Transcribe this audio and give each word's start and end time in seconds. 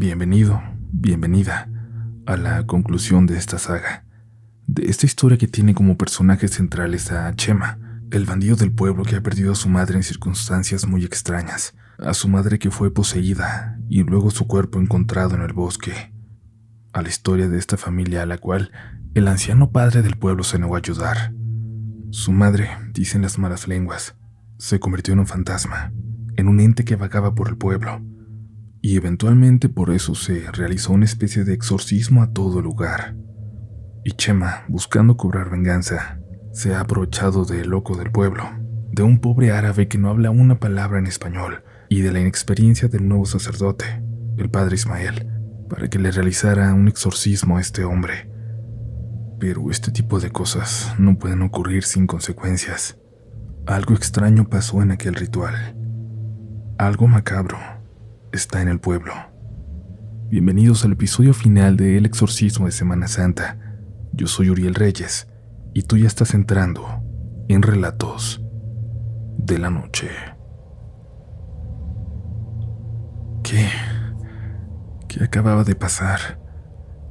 Bienvenido, 0.00 0.62
bienvenida 0.92 1.68
a 2.24 2.36
la 2.36 2.64
conclusión 2.68 3.26
de 3.26 3.36
esta 3.36 3.58
saga, 3.58 4.04
de 4.68 4.88
esta 4.88 5.06
historia 5.06 5.38
que 5.38 5.48
tiene 5.48 5.74
como 5.74 5.98
personajes 5.98 6.52
centrales 6.52 7.10
a 7.10 7.34
Chema, 7.34 7.80
el 8.12 8.24
bandido 8.24 8.54
del 8.54 8.70
pueblo 8.70 9.02
que 9.02 9.16
ha 9.16 9.20
perdido 9.24 9.50
a 9.50 9.56
su 9.56 9.68
madre 9.68 9.96
en 9.96 10.04
circunstancias 10.04 10.86
muy 10.86 11.04
extrañas, 11.04 11.74
a 11.98 12.14
su 12.14 12.28
madre 12.28 12.60
que 12.60 12.70
fue 12.70 12.94
poseída 12.94 13.76
y 13.88 14.04
luego 14.04 14.30
su 14.30 14.46
cuerpo 14.46 14.78
encontrado 14.78 15.34
en 15.34 15.42
el 15.42 15.52
bosque, 15.52 16.14
a 16.92 17.02
la 17.02 17.08
historia 17.08 17.48
de 17.48 17.58
esta 17.58 17.76
familia 17.76 18.22
a 18.22 18.26
la 18.26 18.38
cual 18.38 18.70
el 19.14 19.26
anciano 19.26 19.72
padre 19.72 20.02
del 20.02 20.16
pueblo 20.16 20.44
se 20.44 20.60
negó 20.60 20.76
a 20.76 20.78
ayudar. 20.78 21.34
Su 22.10 22.30
madre, 22.30 22.70
dicen 22.92 23.22
las 23.22 23.36
malas 23.36 23.66
lenguas, 23.66 24.14
se 24.58 24.78
convirtió 24.78 25.12
en 25.12 25.18
un 25.18 25.26
fantasma, 25.26 25.92
en 26.36 26.46
un 26.46 26.60
ente 26.60 26.84
que 26.84 26.94
vagaba 26.94 27.34
por 27.34 27.48
el 27.48 27.56
pueblo, 27.56 28.00
y 28.80 28.96
eventualmente 28.96 29.68
por 29.68 29.90
eso 29.90 30.14
se 30.14 30.50
realizó 30.52 30.92
una 30.92 31.04
especie 31.04 31.44
de 31.44 31.54
exorcismo 31.54 32.22
a 32.22 32.32
todo 32.32 32.60
lugar. 32.60 33.16
Y 34.04 34.12
Chema, 34.12 34.64
buscando 34.68 35.16
cobrar 35.16 35.50
venganza, 35.50 36.20
se 36.52 36.74
ha 36.74 36.80
aprovechado 36.80 37.44
del 37.44 37.68
loco 37.68 37.96
del 37.96 38.10
pueblo, 38.10 38.44
de 38.92 39.02
un 39.02 39.20
pobre 39.20 39.50
árabe 39.50 39.88
que 39.88 39.98
no 39.98 40.08
habla 40.08 40.30
una 40.30 40.58
palabra 40.58 40.98
en 40.98 41.06
español, 41.06 41.62
y 41.88 42.02
de 42.02 42.12
la 42.12 42.20
inexperiencia 42.20 42.88
del 42.88 43.08
nuevo 43.08 43.26
sacerdote, 43.26 43.84
el 44.36 44.50
padre 44.50 44.76
Ismael, 44.76 45.26
para 45.68 45.88
que 45.88 45.98
le 45.98 46.10
realizara 46.10 46.72
un 46.72 46.88
exorcismo 46.88 47.58
a 47.58 47.60
este 47.60 47.84
hombre. 47.84 48.30
Pero 49.38 49.70
este 49.70 49.90
tipo 49.90 50.20
de 50.20 50.30
cosas 50.30 50.94
no 50.98 51.18
pueden 51.18 51.42
ocurrir 51.42 51.84
sin 51.84 52.06
consecuencias. 52.06 52.98
Algo 53.66 53.94
extraño 53.94 54.48
pasó 54.48 54.82
en 54.82 54.90
aquel 54.90 55.14
ritual. 55.14 55.76
Algo 56.78 57.06
macabro 57.06 57.77
está 58.32 58.62
en 58.62 58.68
el 58.68 58.80
pueblo. 58.80 59.12
Bienvenidos 60.30 60.84
al 60.84 60.92
episodio 60.92 61.32
final 61.32 61.76
de 61.76 61.96
El 61.96 62.06
Exorcismo 62.06 62.66
de 62.66 62.72
Semana 62.72 63.08
Santa. 63.08 63.58
Yo 64.12 64.26
soy 64.26 64.50
Uriel 64.50 64.74
Reyes 64.74 65.28
y 65.74 65.82
tú 65.82 65.96
ya 65.96 66.06
estás 66.06 66.34
entrando 66.34 67.02
en 67.48 67.62
Relatos 67.62 68.42
de 69.38 69.58
la 69.58 69.70
Noche. 69.70 70.10
¿Qué? 73.42 73.68
¿Qué 75.08 75.24
acababa 75.24 75.64
de 75.64 75.74
pasar? 75.74 76.38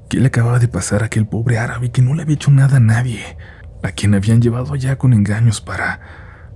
¿Qué 0.10 0.20
le 0.20 0.28
acababa 0.28 0.60
de 0.60 0.68
pasar 0.68 1.02
a 1.02 1.08
aquel 1.08 1.28
pobre 1.28 1.58
árabe 1.58 1.92
que 1.92 2.02
no 2.02 2.14
le 2.14 2.22
había 2.22 2.36
hecho 2.36 2.52
nada 2.52 2.78
a 2.78 2.82
nadie? 2.82 3.38
A 3.84 3.92
quien 3.92 4.14
habían 4.14 4.42
llevado 4.42 4.74
allá 4.74 4.98
con 4.98 5.14
engaños 5.14 5.62
para 5.62 6.00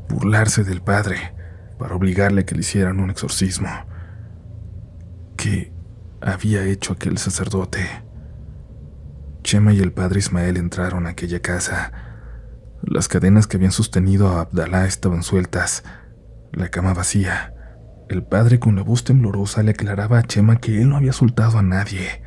burlarse 0.07 0.63
del 0.63 0.81
padre, 0.81 1.33
para 1.79 1.95
obligarle 1.95 2.41
a 2.41 2.45
que 2.45 2.55
le 2.55 2.61
hicieran 2.61 2.99
un 2.99 3.09
exorcismo. 3.09 3.69
¿Qué 5.41 5.73
había 6.21 6.65
hecho 6.65 6.93
aquel 6.93 7.17
sacerdote? 7.17 7.79
Chema 9.41 9.73
y 9.73 9.79
el 9.79 9.91
padre 9.91 10.19
Ismael 10.19 10.55
entraron 10.55 11.07
a 11.07 11.09
aquella 11.09 11.39
casa. 11.39 11.91
Las 12.83 13.07
cadenas 13.07 13.47
que 13.47 13.57
habían 13.57 13.71
sostenido 13.71 14.27
a 14.27 14.41
Abdalá 14.41 14.85
estaban 14.85 15.23
sueltas, 15.23 15.83
la 16.51 16.69
cama 16.69 16.93
vacía. 16.93 17.55
El 18.07 18.21
padre 18.21 18.59
con 18.59 18.75
la 18.75 18.83
voz 18.83 19.03
temblorosa 19.03 19.63
le 19.63 19.71
aclaraba 19.71 20.19
a 20.19 20.23
Chema 20.23 20.57
que 20.57 20.79
él 20.79 20.89
no 20.89 20.97
había 20.97 21.11
soltado 21.11 21.57
a 21.57 21.63
nadie. 21.63 22.21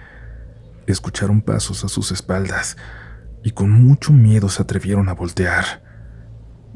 Escucharon 0.88 1.40
pasos 1.40 1.84
a 1.84 1.88
sus 1.88 2.10
espaldas 2.10 2.76
y 3.44 3.52
con 3.52 3.70
mucho 3.70 4.12
miedo 4.12 4.48
se 4.48 4.60
atrevieron 4.60 5.08
a 5.08 5.14
voltear. 5.14 5.84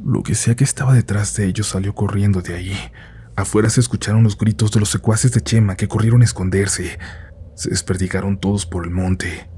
Lo 0.05 0.23
que 0.23 0.37
sea 0.37 0.55
que 0.55 0.63
estaba 0.63 0.95
detrás 0.95 1.35
de 1.35 1.47
ellos 1.47 1.67
salió 1.67 1.97
corriendo 1.97 2.43
de 2.43 2.55
ahí. 2.55 2.79
Afuera 3.39 3.71
se 3.71 3.79
escucharon 3.79 4.25
los 4.25 4.37
gritos 4.37 4.73
de 4.73 4.81
los 4.81 4.89
secuaces 4.89 5.31
de 5.31 5.41
Chema 5.41 5.77
que 5.77 5.87
corrieron 5.87 6.23
a 6.23 6.25
esconderse. 6.25 6.99
Se 7.55 7.71
desperdigaron 7.71 8.41
todos 8.41 8.67
por 8.67 8.85
el 8.85 8.91
monte. 8.91 9.49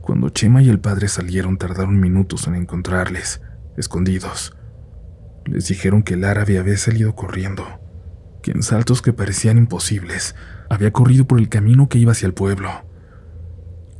Cuando 0.00 0.30
Chema 0.30 0.60
y 0.60 0.68
el 0.68 0.80
padre 0.80 1.06
salieron 1.06 1.56
tardaron 1.56 2.00
minutos 2.00 2.48
en 2.48 2.56
encontrarles, 2.56 3.40
escondidos. 3.76 4.56
Les 5.44 5.68
dijeron 5.68 6.02
que 6.02 6.14
el 6.14 6.24
árabe 6.24 6.58
había 6.58 6.76
salido 6.76 7.14
corriendo 7.14 7.64
que 8.42 8.50
en 8.50 8.64
saltos 8.64 9.02
que 9.02 9.12
parecían 9.12 9.56
imposibles 9.56 10.34
había 10.68 10.92
corrido 10.92 11.24
por 11.24 11.38
el 11.38 11.48
camino 11.48 11.88
que 11.88 11.98
iba 11.98 12.10
hacia 12.10 12.26
el 12.26 12.34
pueblo. 12.34 12.70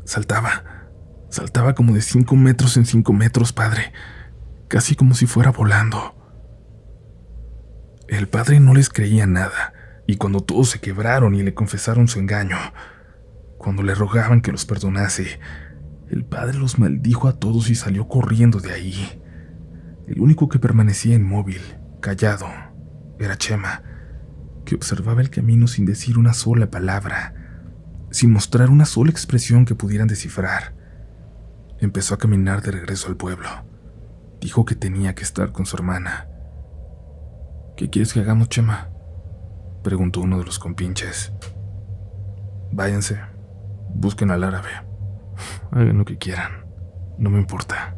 Saltaba, 0.04 0.88
saltaba 1.30 1.76
como 1.76 1.94
de 1.94 2.02
cinco 2.02 2.34
metros 2.34 2.76
en 2.76 2.86
cinco 2.86 3.12
metros, 3.12 3.52
padre, 3.52 3.92
casi 4.66 4.96
como 4.96 5.14
si 5.14 5.26
fuera 5.26 5.52
volando. 5.52 6.16
El 8.12 8.28
padre 8.28 8.60
no 8.60 8.74
les 8.74 8.90
creía 8.90 9.26
nada, 9.26 9.72
y 10.06 10.16
cuando 10.16 10.42
todos 10.42 10.68
se 10.68 10.80
quebraron 10.80 11.34
y 11.34 11.42
le 11.42 11.54
confesaron 11.54 12.08
su 12.08 12.18
engaño, 12.18 12.58
cuando 13.56 13.82
le 13.82 13.94
rogaban 13.94 14.42
que 14.42 14.52
los 14.52 14.66
perdonase, 14.66 15.40
el 16.10 16.22
padre 16.22 16.58
los 16.58 16.78
maldijo 16.78 17.26
a 17.26 17.38
todos 17.38 17.70
y 17.70 17.74
salió 17.74 18.08
corriendo 18.08 18.60
de 18.60 18.70
ahí. 18.70 19.22
El 20.06 20.20
único 20.20 20.50
que 20.50 20.58
permanecía 20.58 21.14
inmóvil, 21.14 21.62
callado, 22.02 22.48
era 23.18 23.38
Chema, 23.38 23.82
que 24.66 24.74
observaba 24.74 25.22
el 25.22 25.30
camino 25.30 25.66
sin 25.66 25.86
decir 25.86 26.18
una 26.18 26.34
sola 26.34 26.70
palabra, 26.70 27.32
sin 28.10 28.30
mostrar 28.30 28.68
una 28.68 28.84
sola 28.84 29.10
expresión 29.10 29.64
que 29.64 29.74
pudieran 29.74 30.06
descifrar. 30.06 30.74
Empezó 31.80 32.12
a 32.12 32.18
caminar 32.18 32.60
de 32.60 32.72
regreso 32.72 33.08
al 33.08 33.16
pueblo. 33.16 33.48
Dijo 34.38 34.66
que 34.66 34.74
tenía 34.74 35.14
que 35.14 35.22
estar 35.22 35.50
con 35.52 35.64
su 35.64 35.76
hermana. 35.76 36.28
¿Qué 37.82 37.90
quieres 37.90 38.12
que 38.12 38.20
hagamos, 38.20 38.48
Chema? 38.48 38.90
preguntó 39.82 40.20
uno 40.20 40.38
de 40.38 40.44
los 40.44 40.60
compinches. 40.60 41.32
Váyanse, 42.70 43.20
busquen 43.92 44.30
al 44.30 44.44
árabe. 44.44 44.68
Hagan 45.72 45.98
lo 45.98 46.04
que 46.04 46.16
quieran, 46.16 46.64
no 47.18 47.28
me 47.28 47.40
importa. 47.40 47.96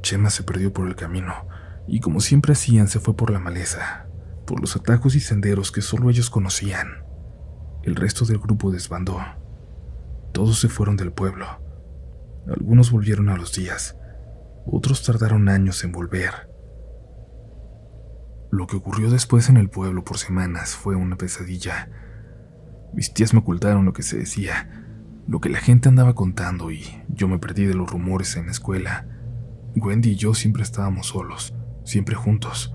Chema 0.00 0.30
se 0.30 0.44
perdió 0.44 0.72
por 0.72 0.88
el 0.88 0.96
camino 0.96 1.34
y 1.86 2.00
como 2.00 2.20
siempre 2.20 2.54
hacían 2.54 2.88
se 2.88 3.00
fue 3.00 3.14
por 3.14 3.30
la 3.30 3.38
maleza 3.38 4.06
por 4.46 4.62
los 4.62 4.76
atajos 4.76 5.14
y 5.14 5.20
senderos 5.20 5.70
que 5.70 5.82
solo 5.82 6.08
ellos 6.08 6.30
conocían. 6.30 7.04
El 7.82 7.96
resto 7.96 8.24
del 8.24 8.38
grupo 8.38 8.70
desbandó. 8.70 9.18
Todos 10.32 10.58
se 10.58 10.70
fueron 10.70 10.96
del 10.96 11.12
pueblo. 11.12 11.46
Algunos 12.48 12.90
volvieron 12.90 13.28
a 13.28 13.36
los 13.36 13.54
días, 13.54 13.94
otros 14.64 15.02
tardaron 15.02 15.50
años 15.50 15.84
en 15.84 15.92
volver. 15.92 16.55
Lo 18.56 18.66
que 18.66 18.76
ocurrió 18.76 19.10
después 19.10 19.50
en 19.50 19.58
el 19.58 19.68
pueblo 19.68 20.02
por 20.02 20.16
semanas 20.16 20.76
fue 20.76 20.96
una 20.96 21.16
pesadilla. 21.16 21.90
Mis 22.94 23.12
tías 23.12 23.34
me 23.34 23.40
ocultaron 23.40 23.84
lo 23.84 23.92
que 23.92 24.02
se 24.02 24.16
decía, 24.16 24.82
lo 25.28 25.42
que 25.42 25.50
la 25.50 25.58
gente 25.58 25.90
andaba 25.90 26.14
contando 26.14 26.70
y 26.70 26.82
yo 27.10 27.28
me 27.28 27.38
perdí 27.38 27.66
de 27.66 27.74
los 27.74 27.90
rumores 27.90 28.34
en 28.36 28.46
la 28.46 28.52
escuela. 28.52 29.06
Wendy 29.74 30.12
y 30.12 30.16
yo 30.16 30.32
siempre 30.32 30.62
estábamos 30.62 31.08
solos, 31.08 31.54
siempre 31.84 32.14
juntos. 32.14 32.74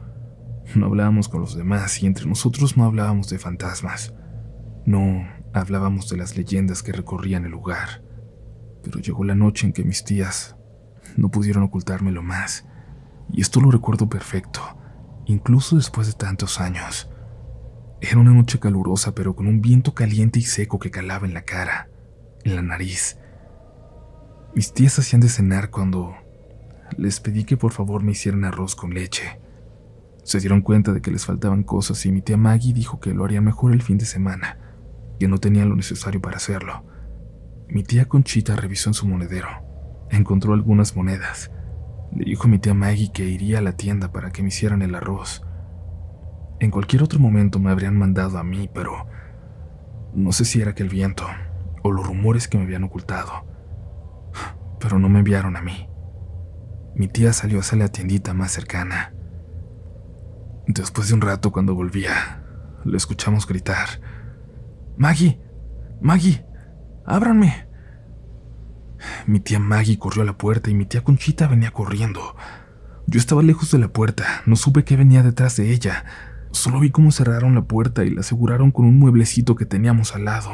No 0.75 0.85
hablábamos 0.85 1.27
con 1.29 1.41
los 1.41 1.55
demás 1.55 2.03
y 2.03 2.05
entre 2.05 2.27
nosotros 2.27 2.77
no 2.77 2.85
hablábamos 2.85 3.31
de 3.31 3.39
fantasmas. 3.39 4.13
No 4.85 5.27
hablábamos 5.51 6.07
de 6.09 6.17
las 6.17 6.37
leyendas 6.37 6.83
que 6.83 6.91
recorrían 6.91 7.45
el 7.45 7.51
lugar. 7.53 8.03
Pero 8.83 8.99
llegó 8.99 9.23
la 9.23 9.33
noche 9.33 9.65
en 9.65 9.73
que 9.73 9.83
mis 9.83 10.03
tías 10.03 10.55
no 11.17 11.31
pudieron 11.31 11.63
ocultármelo 11.63 12.21
más. 12.21 12.67
Y 13.31 13.41
esto 13.41 13.59
lo 13.61 13.71
recuerdo 13.71 14.09
perfecto, 14.09 14.61
incluso 15.31 15.75
después 15.75 16.07
de 16.07 16.13
tantos 16.13 16.59
años. 16.59 17.09
Era 18.01 18.19
una 18.19 18.31
noche 18.31 18.59
calurosa, 18.59 19.13
pero 19.13 19.35
con 19.35 19.47
un 19.47 19.61
viento 19.61 19.93
caliente 19.93 20.39
y 20.39 20.43
seco 20.43 20.79
que 20.79 20.91
calaba 20.91 21.27
en 21.27 21.33
la 21.33 21.43
cara, 21.43 21.89
en 22.43 22.55
la 22.55 22.61
nariz. 22.61 23.17
Mis 24.55 24.73
tías 24.73 24.97
hacían 24.99 25.21
de 25.21 25.29
cenar 25.29 25.69
cuando 25.69 26.15
les 26.97 27.19
pedí 27.19 27.45
que 27.45 27.57
por 27.57 27.71
favor 27.71 28.03
me 28.03 28.11
hicieran 28.11 28.43
arroz 28.43 28.75
con 28.75 28.93
leche. 28.93 29.39
Se 30.23 30.39
dieron 30.39 30.61
cuenta 30.61 30.91
de 30.91 31.01
que 31.01 31.11
les 31.11 31.25
faltaban 31.25 31.63
cosas 31.63 32.05
y 32.05 32.11
mi 32.11 32.21
tía 32.21 32.37
Maggie 32.37 32.73
dijo 32.73 32.99
que 32.99 33.13
lo 33.13 33.23
haría 33.23 33.41
mejor 33.41 33.71
el 33.71 33.81
fin 33.81 33.97
de 33.97 34.05
semana, 34.05 34.57
que 35.19 35.27
no 35.27 35.37
tenía 35.37 35.65
lo 35.65 35.75
necesario 35.75 36.21
para 36.21 36.37
hacerlo. 36.37 36.83
Mi 37.69 37.83
tía 37.83 38.05
Conchita 38.05 38.55
revisó 38.55 38.89
en 38.89 38.93
su 38.93 39.07
monedero, 39.07 39.47
encontró 40.09 40.53
algunas 40.53 40.95
monedas. 40.95 41.51
Le 42.13 42.25
dijo 42.25 42.43
a 42.43 42.47
mi 42.47 42.59
tía 42.59 42.73
Maggie 42.73 43.11
que 43.11 43.25
iría 43.25 43.59
a 43.59 43.61
la 43.61 43.77
tienda 43.77 44.11
para 44.11 44.31
que 44.31 44.41
me 44.41 44.49
hicieran 44.49 44.81
el 44.81 44.95
arroz. 44.95 45.43
En 46.59 46.69
cualquier 46.71 47.03
otro 47.03 47.19
momento 47.19 47.59
me 47.59 47.71
habrían 47.71 47.97
mandado 47.97 48.37
a 48.37 48.43
mí, 48.43 48.69
pero 48.73 49.07
no 50.13 50.31
sé 50.31 50.45
si 50.45 50.61
era 50.61 50.75
que 50.75 50.83
el 50.83 50.89
viento 50.89 51.25
o 51.83 51.91
los 51.91 52.05
rumores 52.05 52.47
que 52.47 52.57
me 52.57 52.65
habían 52.65 52.83
ocultado. 52.83 53.31
Pero 54.79 54.99
no 54.99 55.09
me 55.09 55.19
enviaron 55.19 55.55
a 55.55 55.61
mí. 55.61 55.87
Mi 56.95 57.07
tía 57.07 57.33
salió 57.33 57.59
hacia 57.59 57.77
la 57.77 57.87
tiendita 57.87 58.33
más 58.33 58.51
cercana. 58.51 59.13
Después 60.67 61.07
de 61.07 61.13
un 61.13 61.21
rato, 61.21 61.51
cuando 61.51 61.73
volvía, 61.73 62.43
le 62.83 62.97
escuchamos 62.97 63.47
gritar: 63.47 63.87
Maggie, 64.97 65.39
Maggie, 66.01 66.45
ábranme. 67.05 67.70
Mi 69.25 69.39
tía 69.39 69.59
Maggie 69.59 69.97
corrió 69.97 70.23
a 70.23 70.25
la 70.25 70.37
puerta 70.37 70.69
y 70.69 70.73
mi 70.73 70.85
tía 70.85 71.03
Conchita 71.03 71.47
venía 71.47 71.71
corriendo. 71.71 72.35
Yo 73.07 73.19
estaba 73.19 73.43
lejos 73.43 73.71
de 73.71 73.79
la 73.79 73.87
puerta, 73.87 74.41
no 74.45 74.55
supe 74.55 74.83
qué 74.83 74.95
venía 74.95 75.23
detrás 75.23 75.57
de 75.57 75.71
ella. 75.71 76.05
Solo 76.51 76.79
vi 76.79 76.91
cómo 76.91 77.11
cerraron 77.11 77.55
la 77.55 77.63
puerta 77.63 78.03
y 78.03 78.09
la 78.09 78.21
aseguraron 78.21 78.71
con 78.71 78.85
un 78.85 78.99
mueblecito 78.99 79.55
que 79.55 79.65
teníamos 79.65 80.15
al 80.15 80.25
lado. 80.25 80.51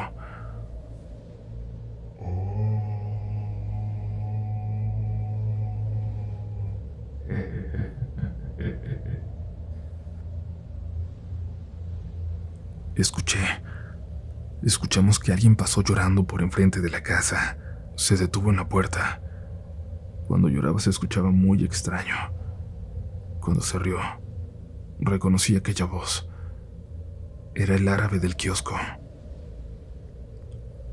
Escuché. 12.96 13.38
Escuchamos 14.64 15.20
que 15.20 15.32
alguien 15.32 15.56
pasó 15.56 15.84
llorando 15.84 16.26
por 16.26 16.42
enfrente 16.42 16.82
de 16.82 16.90
la 16.90 17.04
casa. 17.04 17.58
Se 17.98 18.16
detuvo 18.16 18.52
en 18.52 18.58
la 18.58 18.70
puerta. 18.70 19.22
Cuando 20.28 20.50
lloraba 20.50 20.80
se 20.80 20.92
escuchaba 20.92 21.32
muy 21.32 21.64
extraño. 21.64 22.14
Cuando 23.42 23.62
se 23.62 23.80
rió, 23.80 23.98
reconocí 25.00 25.56
aquella 25.56 25.86
voz. 25.86 26.30
Era 27.56 27.74
el 27.76 27.88
árabe 27.88 28.20
del 28.20 28.36
kiosco. 28.36 28.76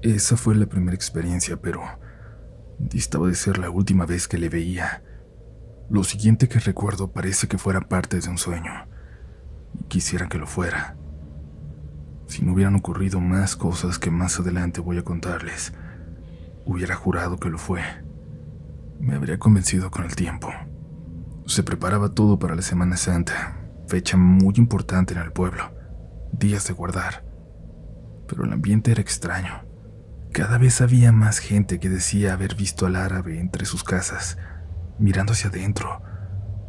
Esa 0.00 0.38
fue 0.38 0.54
la 0.54 0.64
primera 0.64 0.94
experiencia, 0.94 1.58
pero 1.60 1.82
distaba 2.78 3.28
de 3.28 3.34
ser 3.34 3.58
la 3.58 3.68
última 3.68 4.06
vez 4.06 4.26
que 4.26 4.38
le 4.38 4.48
veía. 4.48 5.04
Lo 5.90 6.04
siguiente 6.04 6.48
que 6.48 6.58
recuerdo 6.58 7.12
parece 7.12 7.48
que 7.48 7.58
fuera 7.58 7.82
parte 7.82 8.18
de 8.18 8.28
un 8.30 8.38
sueño. 8.38 8.72
Quisiera 9.88 10.26
que 10.30 10.38
lo 10.38 10.46
fuera. 10.46 10.96
Si 12.28 12.42
no 12.42 12.54
hubieran 12.54 12.76
ocurrido 12.76 13.20
más 13.20 13.56
cosas 13.56 13.98
que 13.98 14.10
más 14.10 14.40
adelante 14.40 14.80
voy 14.80 14.96
a 14.96 15.04
contarles, 15.04 15.74
hubiera 16.64 16.94
jurado 16.94 17.38
que 17.38 17.50
lo 17.50 17.58
fue. 17.58 17.81
Me 19.00 19.14
habría 19.14 19.38
convencido 19.38 19.90
con 19.90 20.05
el 20.05 20.14
tiempo. 20.14 20.50
Se 21.46 21.62
preparaba 21.62 22.11
todo 22.11 22.38
para 22.38 22.55
la 22.55 22.62
Semana 22.62 22.96
Santa, 22.96 23.58
fecha 23.87 24.16
muy 24.16 24.55
importante 24.56 25.14
en 25.14 25.20
el 25.20 25.32
pueblo, 25.32 25.72
días 26.32 26.66
de 26.66 26.72
guardar. 26.72 27.25
Pero 28.26 28.44
el 28.44 28.52
ambiente 28.52 28.93
era 28.93 29.02
extraño. 29.02 29.64
Cada 30.32 30.58
vez 30.58 30.81
había 30.81 31.12
más 31.12 31.38
gente 31.38 31.78
que 31.78 31.88
decía 31.88 32.32
haber 32.32 32.56
visto 32.56 32.87
al 32.87 32.96
árabe 32.96 33.38
entre 33.38 33.67
sus 33.67 33.84
casas, 33.84 34.38
mirando 34.99 35.32
hacia 35.32 35.50
adentro, 35.50 36.02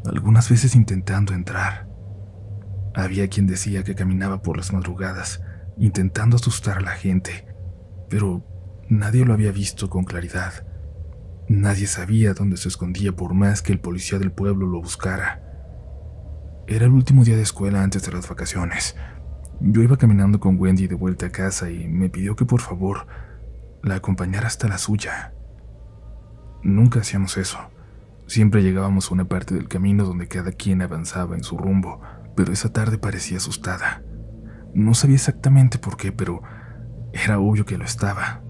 algunas 0.06 0.50
veces 0.50 0.75
intentando 0.75 1.33
entrar. 1.33 1.88
Había 2.94 3.27
quien 3.27 3.48
decía 3.48 3.83
que 3.83 3.95
caminaba 3.95 4.41
por 4.41 4.57
las 4.57 4.71
madrugadas, 4.71 5.41
intentando 5.77 6.36
asustar 6.36 6.77
a 6.77 6.81
la 6.81 6.91
gente, 6.91 7.48
pero 8.09 8.45
nadie 8.89 9.25
lo 9.25 9.33
había 9.33 9.51
visto 9.51 9.89
con 9.89 10.03
claridad. 10.03 10.65
Nadie 11.47 11.87
sabía 11.87 12.33
dónde 12.33 12.57
se 12.57 12.69
escondía 12.69 13.11
por 13.15 13.33
más 13.33 13.61
que 13.61 13.71
el 13.71 13.79
policía 13.79 14.17
del 14.19 14.31
pueblo 14.31 14.67
lo 14.67 14.81
buscara. 14.81 15.41
Era 16.67 16.85
el 16.85 16.91
último 16.91 17.23
día 17.23 17.35
de 17.35 17.43
escuela 17.43 17.83
antes 17.83 18.03
de 18.03 18.11
las 18.11 18.27
vacaciones. 18.27 18.95
Yo 19.59 19.83
iba 19.83 19.97
caminando 19.97 20.39
con 20.39 20.59
Wendy 20.59 20.87
de 20.87 20.95
vuelta 20.95 21.27
a 21.27 21.31
casa 21.31 21.69
y 21.69 21.87
me 21.87 22.09
pidió 22.09 22.35
que 22.35 22.45
por 22.45 22.61
favor 22.61 23.07
la 23.83 23.95
acompañara 23.95 24.47
hasta 24.47 24.67
la 24.67 24.79
suya. 24.79 25.33
Nunca 26.63 27.01
hacíamos 27.01 27.38
eso. 27.38 27.59
Siempre 28.25 28.63
llegábamos 28.63 29.09
a 29.09 29.13
una 29.13 29.25
parte 29.25 29.53
del 29.53 29.67
camino 29.67 30.03
donde 30.03 30.27
cada 30.27 30.51
quien 30.51 30.81
avanzaba 30.81 31.35
en 31.35 31.43
su 31.43 31.57
rumbo, 31.57 32.01
pero 32.35 32.51
esa 32.51 32.73
tarde 32.73 32.97
parecía 32.97 33.38
asustada. 33.38 34.01
No 34.73 34.95
sabía 34.95 35.15
exactamente 35.15 35.77
por 35.77 35.95
qué, 35.95 36.11
pero 36.11 36.41
era 37.13 37.39
obvio 37.39 37.65
que 37.65 37.77
lo 37.77 37.85
estaba. 37.85 38.41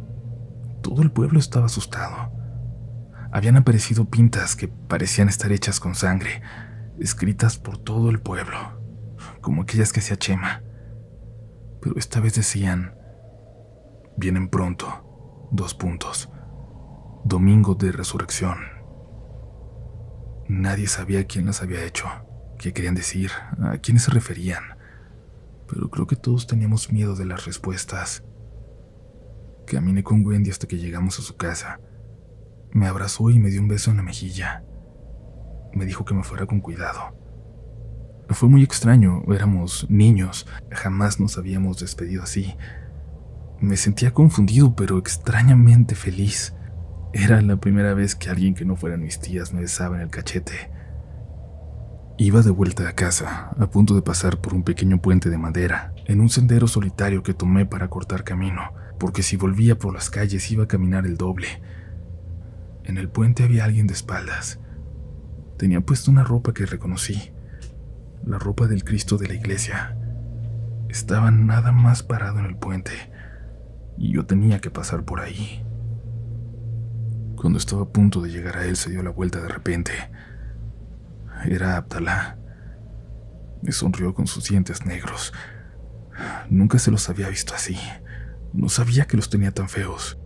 Todo 0.85 1.01
el 1.01 1.09
pueblo 1.09 1.39
estaba 1.39 1.65
asustado. 1.65 2.31
Habían 3.31 3.57
aparecido 3.57 4.05
pintas 4.05 4.55
que 4.55 4.67
parecían 4.67 5.29
estar 5.29 5.51
hechas 5.51 5.79
con 5.79 5.95
sangre, 5.95 6.43
escritas 6.99 7.57
por 7.57 7.79
todo 7.79 8.11
el 8.11 8.19
pueblo, 8.19 8.55
como 9.41 9.63
aquellas 9.63 9.91
que 9.91 9.99
hacía 9.99 10.15
Chema. 10.15 10.61
Pero 11.81 11.97
esta 11.97 12.19
vez 12.19 12.35
decían, 12.35 12.93
vienen 14.15 14.47
pronto, 14.47 15.49
dos 15.51 15.73
puntos, 15.73 16.29
domingo 17.23 17.73
de 17.73 17.91
resurrección. 17.91 18.57
Nadie 20.47 20.85
sabía 20.85 21.25
quién 21.25 21.47
las 21.47 21.63
había 21.63 21.83
hecho, 21.83 22.05
qué 22.59 22.73
querían 22.73 22.93
decir, 22.93 23.31
a 23.59 23.79
quiénes 23.79 24.03
se 24.03 24.11
referían 24.11 24.75
pero 25.67 25.89
creo 25.89 26.07
que 26.07 26.15
todos 26.15 26.47
teníamos 26.47 26.91
miedo 26.91 27.15
de 27.15 27.25
las 27.25 27.45
respuestas. 27.45 28.23
Caminé 29.65 30.03
con 30.03 30.25
Wendy 30.25 30.51
hasta 30.51 30.67
que 30.67 30.77
llegamos 30.77 31.17
a 31.19 31.23
su 31.23 31.37
casa. 31.37 31.79
Me 32.71 32.87
abrazó 32.87 33.29
y 33.29 33.39
me 33.39 33.49
dio 33.49 33.61
un 33.61 33.67
beso 33.67 33.89
en 33.89 33.97
la 33.97 34.03
mejilla. 34.03 34.63
Me 35.73 35.85
dijo 35.85 36.05
que 36.05 36.13
me 36.13 36.23
fuera 36.23 36.45
con 36.45 36.61
cuidado. 36.61 37.15
Fue 38.29 38.49
muy 38.49 38.63
extraño, 38.63 39.23
éramos 39.33 39.87
niños, 39.89 40.47
jamás 40.71 41.19
nos 41.19 41.37
habíamos 41.37 41.79
despedido 41.79 42.23
así. 42.23 42.55
Me 43.59 43.77
sentía 43.77 44.13
confundido, 44.13 44.75
pero 44.75 44.97
extrañamente 44.97 45.95
feliz. 45.95 46.53
Era 47.13 47.41
la 47.41 47.57
primera 47.57 47.93
vez 47.93 48.15
que 48.15 48.29
alguien 48.29 48.55
que 48.55 48.65
no 48.65 48.75
fueran 48.75 49.01
mis 49.01 49.19
tías 49.19 49.53
me 49.53 49.61
besaba 49.61 49.95
en 49.95 50.01
el 50.01 50.09
cachete. 50.09 50.71
Iba 52.17 52.41
de 52.41 52.51
vuelta 52.51 52.87
a 52.87 52.93
casa, 52.93 53.51
a 53.57 53.67
punto 53.67 53.95
de 53.95 54.01
pasar 54.01 54.39
por 54.41 54.53
un 54.53 54.63
pequeño 54.63 55.01
puente 55.01 55.29
de 55.29 55.37
madera, 55.37 55.93
en 56.05 56.19
un 56.19 56.29
sendero 56.29 56.67
solitario 56.67 57.23
que 57.23 57.33
tomé 57.33 57.65
para 57.65 57.89
cortar 57.89 58.23
camino, 58.23 58.71
porque 58.99 59.23
si 59.23 59.37
volvía 59.37 59.77
por 59.77 59.93
las 59.93 60.09
calles 60.09 60.51
iba 60.51 60.63
a 60.65 60.67
caminar 60.67 61.05
el 61.05 61.17
doble. 61.17 61.47
En 62.83 62.97
el 62.97 63.09
puente 63.09 63.43
había 63.43 63.65
alguien 63.65 63.87
de 63.87 63.93
espaldas. 63.93 64.59
Tenía 65.57 65.81
puesto 65.81 66.11
una 66.11 66.23
ropa 66.23 66.53
que 66.53 66.65
reconocí, 66.65 67.31
la 68.25 68.37
ropa 68.37 68.67
del 68.67 68.83
Cristo 68.83 69.17
de 69.17 69.27
la 69.27 69.33
iglesia. 69.33 69.97
Estaba 70.89 71.31
nada 71.31 71.71
más 71.71 72.03
parado 72.03 72.39
en 72.39 72.45
el 72.45 72.57
puente, 72.57 72.91
y 73.97 74.13
yo 74.13 74.25
tenía 74.25 74.59
que 74.59 74.69
pasar 74.69 75.03
por 75.03 75.19
ahí. 75.19 75.63
Cuando 77.35 77.59
estaba 77.59 77.83
a 77.83 77.89
punto 77.89 78.21
de 78.21 78.31
llegar 78.31 78.57
a 78.57 78.65
él 78.65 78.75
se 78.75 78.89
dio 78.89 79.03
la 79.03 79.11
vuelta 79.11 79.41
de 79.41 79.47
repente 79.47 79.91
era 81.43 81.77
Abdalá. 81.77 82.37
Me 83.61 83.71
sonrió 83.71 84.13
con 84.13 84.27
sus 84.27 84.47
dientes 84.49 84.85
negros. 84.85 85.33
Nunca 86.49 86.79
se 86.79 86.91
los 86.91 87.09
había 87.09 87.29
visto 87.29 87.53
así. 87.53 87.77
No 88.55 88.69
sabía 88.69 89.05
que 89.05 89.17
los 89.17 89.29
tenía 89.29 89.51
tan 89.51 89.67
feos. 89.67 90.17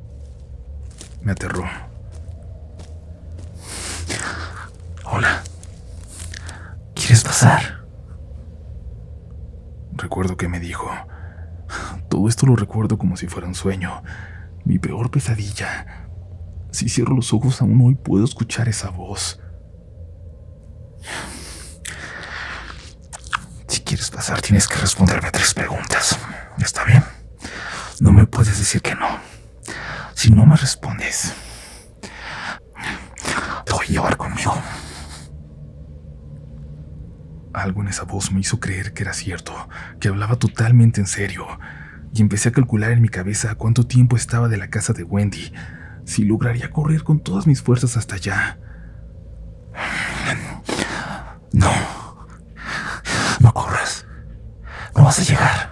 Me 1.22 1.32
aterró. 1.32 1.66
Hola. 5.04 5.44
¿Quieres 6.94 7.24
pasar? 7.24 7.86
Recuerdo 9.94 10.38
que 10.38 10.48
me 10.48 10.60
dijo. 10.60 10.92
Todo 12.08 12.30
esto 12.30 12.46
lo 12.46 12.56
recuerdo 12.56 13.00
como 13.00 13.18
si 13.18 13.28
fuera 13.28 13.48
un 13.48 13.56
sueño. 13.56 14.04
Mi 14.64 14.78
peor 14.78 15.10
pesadilla. 15.10 16.08
Si 16.72 16.88
cierro 16.88 17.16
los 17.16 17.34
ojos 17.34 17.62
aún 17.62 17.82
hoy 17.82 17.96
puedo 17.96 18.26
escuchar 18.26 18.70
esa 18.70 18.92
voz. 18.92 19.40
Si 23.68 23.82
quieres 23.82 24.12
pasar, 24.12 24.40
tienes 24.40 24.68
que 24.68 24.76
responderme 24.76 25.32
tres 25.32 25.56
preguntas. 25.56 26.20
¿Está 26.60 26.84
bien? 26.84 27.04
No 28.00 28.12
me 28.14 28.26
puedes 28.26 28.58
decir 28.58 28.82
que 28.82 28.96
no. 28.96 29.08
Si 30.14 30.32
no 30.32 30.46
me 30.46 30.56
respondes, 30.56 31.34
te 33.66 33.74
voy 33.74 33.86
a 33.86 33.90
llevar 33.90 34.18
conmigo. 34.18 34.54
Algo 37.54 37.82
en 37.82 37.90
esa 37.90 38.04
voz 38.04 38.32
me 38.32 38.40
hizo 38.40 38.60
creer 38.60 38.94
que 38.94 39.04
era 39.04 39.14
cierto, 39.14 39.54
que 40.00 40.08
hablaba 40.08 40.38
totalmente 40.38 41.02
en 41.02 41.08
serio, 41.08 41.46
y 42.14 42.22
empecé 42.22 42.50
a 42.50 42.52
calcular 42.52 42.92
en 42.92 43.02
mi 43.02 43.10
cabeza 43.10 43.56
cuánto 43.56 43.86
tiempo 43.86 44.16
estaba 44.16 44.48
de 44.48 44.58
la 44.58 44.70
casa 44.70 44.94
de 44.94 45.04
Wendy, 45.04 45.52
si 46.06 46.24
lograría 46.24 46.72
correr 46.72 47.04
con 47.04 47.20
todas 47.20 47.48
mis 47.48 47.62
fuerzas 47.62 47.98
hasta 47.98 48.16
allá. 48.16 48.60
No. 51.52 51.72
No 53.40 53.54
corras. 53.54 54.06
No 54.96 55.04
vas 55.04 55.20
a 55.20 55.24
llegar. 55.24 55.69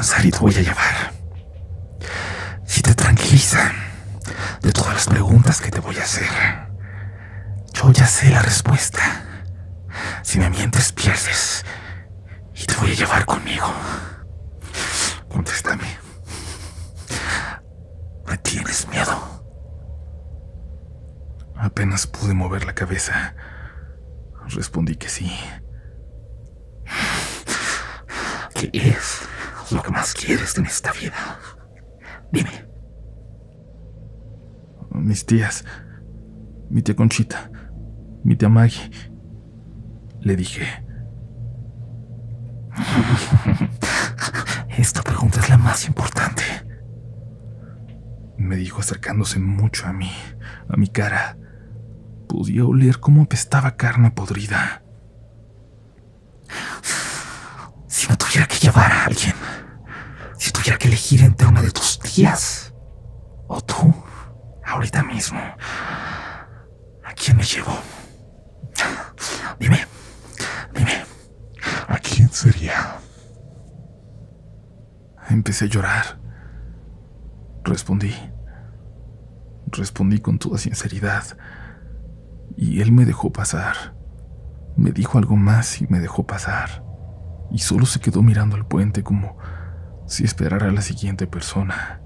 Y 0.00 0.30
te 0.30 0.38
voy 0.38 0.54
a 0.54 0.60
llevar. 0.60 1.12
Si 2.64 2.82
te 2.82 2.94
tranquiliza 2.94 3.72
de 4.62 4.72
todas 4.72 4.94
las 4.94 5.06
preguntas 5.06 5.60
que 5.60 5.70
te 5.70 5.80
voy 5.80 5.96
a 5.96 6.02
hacer, 6.02 6.28
yo 7.72 7.90
ya 7.92 8.06
sé 8.06 8.30
la 8.30 8.42
respuesta. 8.42 9.00
Si 10.22 10.38
me 10.38 10.50
mientes, 10.50 10.92
pierdes. 10.92 11.64
Y 12.54 12.64
te 12.64 12.74
voy 12.76 12.92
a 12.92 12.94
llevar 12.94 13.24
conmigo. 13.24 13.72
Contéstame. 15.28 15.88
¿Me 18.26 18.38
tienes 18.38 18.86
miedo? 18.88 19.44
Apenas 21.56 22.06
pude 22.06 22.34
mover 22.34 22.64
la 22.66 22.74
cabeza. 22.74 23.34
Respondí 24.46 24.94
que 24.94 25.08
sí. 25.08 25.36
¿Qué 28.54 28.70
es 28.72 29.28
lo 29.72 29.82
que 29.82 29.90
más 29.90 30.14
quieres 30.14 30.56
en 30.58 30.66
esta 30.66 30.92
vida? 30.92 31.38
Dime. 32.32 32.66
Mis 34.90 35.24
tías. 35.26 35.64
Mi 36.70 36.82
tía 36.82 36.96
Conchita. 36.96 37.50
Mi 38.24 38.36
tía 38.36 38.48
Maggie. 38.48 38.90
Le 40.20 40.36
dije. 40.36 40.66
Esta 44.76 45.02
pregunta 45.02 45.40
es 45.40 45.48
la 45.48 45.58
más 45.58 45.86
importante. 45.86 46.42
Me 48.36 48.56
dijo 48.56 48.80
acercándose 48.80 49.40
mucho 49.40 49.86
a 49.86 49.92
mí, 49.92 50.12
a 50.68 50.76
mi 50.76 50.88
cara. 50.88 51.36
Podía 52.28 52.64
oler 52.64 53.00
cómo 53.00 53.22
apestaba 53.22 53.76
carne 53.76 54.10
podrida. 54.12 54.82
Si 57.88 58.08
me 58.08 58.16
tuviera 58.38 58.46
que 58.46 58.66
llevar 58.66 58.92
a 58.92 59.04
alguien, 59.06 59.34
si 60.38 60.52
tuviera 60.52 60.78
que 60.78 60.86
elegir 60.86 61.22
entre 61.22 61.48
una 61.48 61.60
de 61.60 61.72
tus 61.72 61.98
tías 61.98 62.72
o 63.48 63.60
tú, 63.60 63.92
ahorita 64.64 65.02
mismo, 65.02 65.40
¿a 65.40 67.12
quién 67.14 67.36
me 67.36 67.42
llevo? 67.42 67.76
Dime, 69.58 69.84
dime, 70.72 71.04
¿a 71.88 71.98
quién 71.98 72.28
sería? 72.28 73.00
Empecé 75.30 75.64
a 75.64 75.68
llorar. 75.68 76.20
Respondí. 77.64 78.14
Respondí 79.66 80.20
con 80.20 80.38
toda 80.38 80.58
sinceridad. 80.58 81.24
Y 82.56 82.82
él 82.82 82.92
me 82.92 83.04
dejó 83.04 83.32
pasar. 83.32 83.96
Me 84.76 84.92
dijo 84.92 85.18
algo 85.18 85.34
más 85.34 85.82
y 85.82 85.88
me 85.88 85.98
dejó 85.98 86.24
pasar. 86.24 86.87
Y 87.50 87.58
solo 87.58 87.86
se 87.86 88.00
quedó 88.00 88.22
mirando 88.22 88.56
al 88.56 88.66
puente 88.66 89.02
como 89.02 89.36
si 90.06 90.24
esperara 90.24 90.68
a 90.68 90.72
la 90.72 90.82
siguiente 90.82 91.26
persona. 91.26 92.00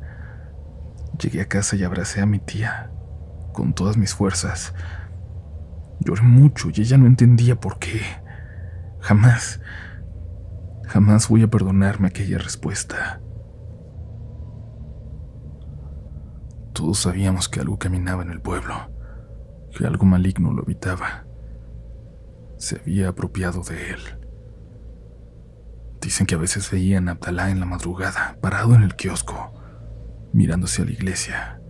Llegué 1.20 1.40
a 1.40 1.48
casa 1.48 1.76
y 1.76 1.84
abracé 1.84 2.20
a 2.20 2.26
mi 2.26 2.38
tía 2.38 2.90
con 3.52 3.74
todas 3.74 3.96
mis 3.96 4.14
fuerzas. 4.14 4.74
Lloré 6.00 6.22
mucho 6.22 6.68
y 6.74 6.80
ella 6.80 6.98
no 6.98 7.06
entendía 7.06 7.60
por 7.60 7.78
qué. 7.78 8.00
Jamás, 9.00 9.60
jamás 10.86 11.28
voy 11.28 11.42
a 11.42 11.50
perdonarme 11.50 12.08
aquella 12.08 12.38
respuesta. 12.38 13.20
Todos 16.72 17.00
sabíamos 17.00 17.48
que 17.48 17.60
algo 17.60 17.78
caminaba 17.78 18.22
en 18.22 18.30
el 18.30 18.40
pueblo, 18.40 18.74
que 19.76 19.86
algo 19.86 20.06
maligno 20.06 20.52
lo 20.52 20.62
habitaba. 20.62 21.24
Se 22.56 22.80
había 22.80 23.08
apropiado 23.08 23.62
de 23.62 23.90
él. 23.90 24.21
Dicen 26.02 26.26
que 26.26 26.34
a 26.34 26.38
veces 26.38 26.68
veían 26.68 27.08
a 27.08 27.12
Abdalá 27.12 27.50
en 27.50 27.60
la 27.60 27.66
madrugada, 27.66 28.36
parado 28.40 28.74
en 28.74 28.82
el 28.82 28.96
kiosco, 28.96 29.54
mirándose 30.32 30.82
a 30.82 30.84
la 30.84 30.90
iglesia. 30.90 31.60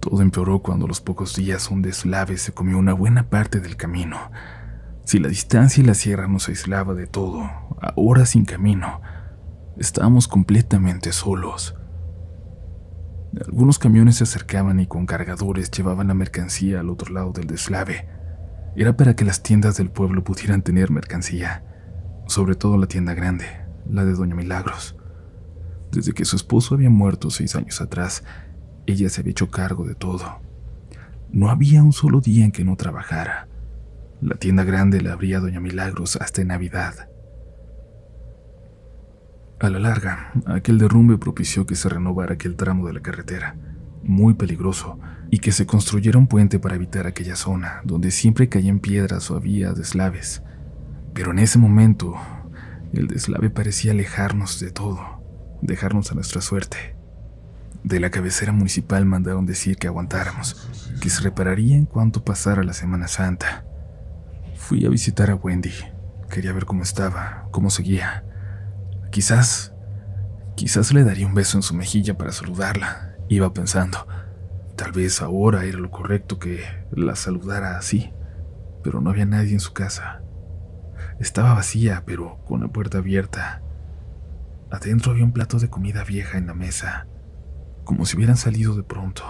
Todo 0.00 0.20
empeoró 0.20 0.60
cuando 0.60 0.86
a 0.86 0.88
los 0.88 1.00
pocos 1.00 1.36
días 1.36 1.70
un 1.70 1.80
deslave 1.80 2.36
se 2.36 2.52
comió 2.52 2.78
una 2.78 2.94
buena 2.94 3.30
parte 3.30 3.60
del 3.60 3.76
camino. 3.76 4.18
Si 5.04 5.20
la 5.20 5.28
distancia 5.28 5.80
y 5.80 5.86
la 5.86 5.94
sierra 5.94 6.26
nos 6.26 6.48
aislaba 6.48 6.94
de 6.94 7.06
todo, 7.06 7.48
ahora 7.80 8.26
sin 8.26 8.44
camino, 8.44 9.00
estábamos 9.78 10.26
completamente 10.26 11.12
solos. 11.12 11.76
Algunos 13.46 13.78
camiones 13.78 14.16
se 14.16 14.24
acercaban 14.24 14.80
y 14.80 14.88
con 14.88 15.06
cargadores 15.06 15.70
llevaban 15.70 16.08
la 16.08 16.14
mercancía 16.14 16.80
al 16.80 16.90
otro 16.90 17.14
lado 17.14 17.30
del 17.30 17.46
deslave. 17.46 18.08
Era 18.74 18.96
para 18.96 19.14
que 19.14 19.24
las 19.24 19.44
tiendas 19.44 19.76
del 19.76 19.90
pueblo 19.90 20.24
pudieran 20.24 20.62
tener 20.62 20.90
mercancía, 20.90 21.64
sobre 22.32 22.54
todo 22.54 22.78
la 22.78 22.86
tienda 22.86 23.12
grande, 23.12 23.44
la 23.88 24.04
de 24.04 24.14
Doña 24.14 24.34
Milagros. 24.34 24.96
Desde 25.90 26.14
que 26.14 26.24
su 26.24 26.36
esposo 26.36 26.74
había 26.74 26.88
muerto 26.88 27.30
seis 27.30 27.54
años 27.54 27.82
atrás, 27.82 28.24
ella 28.86 29.10
se 29.10 29.20
había 29.20 29.32
hecho 29.32 29.50
cargo 29.50 29.86
de 29.86 29.94
todo. 29.94 30.40
No 31.30 31.50
había 31.50 31.82
un 31.82 31.92
solo 31.92 32.20
día 32.20 32.46
en 32.46 32.50
que 32.50 32.64
no 32.64 32.76
trabajara. 32.76 33.48
La 34.22 34.36
tienda 34.36 34.64
grande 34.64 35.02
la 35.02 35.12
abría 35.12 35.40
Doña 35.40 35.60
Milagros 35.60 36.16
hasta 36.16 36.40
en 36.40 36.48
Navidad. 36.48 37.10
A 39.60 39.68
la 39.68 39.78
larga, 39.78 40.32
aquel 40.46 40.78
derrumbe 40.78 41.18
propició 41.18 41.66
que 41.66 41.76
se 41.76 41.90
renovara 41.90 42.34
aquel 42.34 42.56
tramo 42.56 42.86
de 42.86 42.94
la 42.94 43.00
carretera, 43.00 43.56
muy 44.02 44.34
peligroso, 44.34 44.98
y 45.30 45.38
que 45.38 45.52
se 45.52 45.66
construyera 45.66 46.18
un 46.18 46.28
puente 46.28 46.58
para 46.58 46.76
evitar 46.76 47.06
aquella 47.06 47.36
zona, 47.36 47.82
donde 47.84 48.10
siempre 48.10 48.48
caían 48.48 48.80
piedras 48.80 49.30
o 49.30 49.36
había 49.36 49.72
deslaves. 49.72 50.42
Pero 51.14 51.32
en 51.32 51.38
ese 51.38 51.58
momento, 51.58 52.14
el 52.92 53.06
deslave 53.06 53.50
parecía 53.50 53.92
alejarnos 53.92 54.60
de 54.60 54.70
todo, 54.70 55.22
dejarnos 55.60 56.10
a 56.10 56.14
nuestra 56.14 56.40
suerte. 56.40 56.96
De 57.84 57.98
la 58.00 58.10
cabecera 58.10 58.52
municipal 58.52 59.04
mandaron 59.04 59.44
decir 59.44 59.76
que 59.76 59.88
aguantáramos, 59.88 60.70
que 61.00 61.10
se 61.10 61.20
repararía 61.22 61.76
en 61.76 61.84
cuanto 61.84 62.24
pasara 62.24 62.62
la 62.62 62.72
Semana 62.72 63.08
Santa. 63.08 63.64
Fui 64.56 64.86
a 64.86 64.88
visitar 64.88 65.30
a 65.30 65.34
Wendy. 65.34 65.72
Quería 66.30 66.52
ver 66.52 66.64
cómo 66.64 66.82
estaba, 66.82 67.48
cómo 67.50 67.70
seguía. 67.70 68.24
Quizás, 69.10 69.74
quizás 70.54 70.92
le 70.92 71.04
daría 71.04 71.26
un 71.26 71.34
beso 71.34 71.58
en 71.58 71.62
su 71.62 71.74
mejilla 71.74 72.16
para 72.16 72.32
saludarla, 72.32 73.16
iba 73.28 73.52
pensando. 73.52 74.06
Tal 74.76 74.92
vez 74.92 75.20
ahora 75.20 75.64
era 75.64 75.78
lo 75.78 75.90
correcto 75.90 76.38
que 76.38 76.62
la 76.92 77.16
saludara 77.16 77.76
así, 77.76 78.12
pero 78.82 79.00
no 79.00 79.10
había 79.10 79.26
nadie 79.26 79.52
en 79.52 79.60
su 79.60 79.72
casa. 79.72 80.22
Estaba 81.22 81.54
vacía, 81.54 82.02
pero 82.04 82.44
con 82.44 82.62
la 82.62 82.68
puerta 82.68 82.98
abierta. 82.98 83.62
Adentro 84.72 85.12
había 85.12 85.24
un 85.24 85.32
plato 85.32 85.60
de 85.60 85.70
comida 85.70 86.02
vieja 86.02 86.36
en 86.36 86.48
la 86.48 86.54
mesa 86.54 87.06
como 87.84 88.04
si 88.06 88.16
hubieran 88.16 88.36
salido 88.36 88.74
de 88.74 88.82
pronto. 88.82 89.22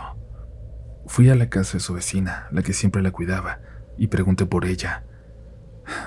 Fui 1.07 1.29
a 1.29 1.35
la 1.35 1.51
casa 1.51 1.75
de 1.75 1.81
su 1.81 1.93
vecina, 1.93 2.47
la 2.51 2.63
que 2.63 2.73
siempre 2.73 3.03
la 3.03 3.11
cuidaba, 3.11 3.61
y 3.99 4.07
pregunté 4.07 4.47
por 4.47 4.65
ella. 4.65 5.05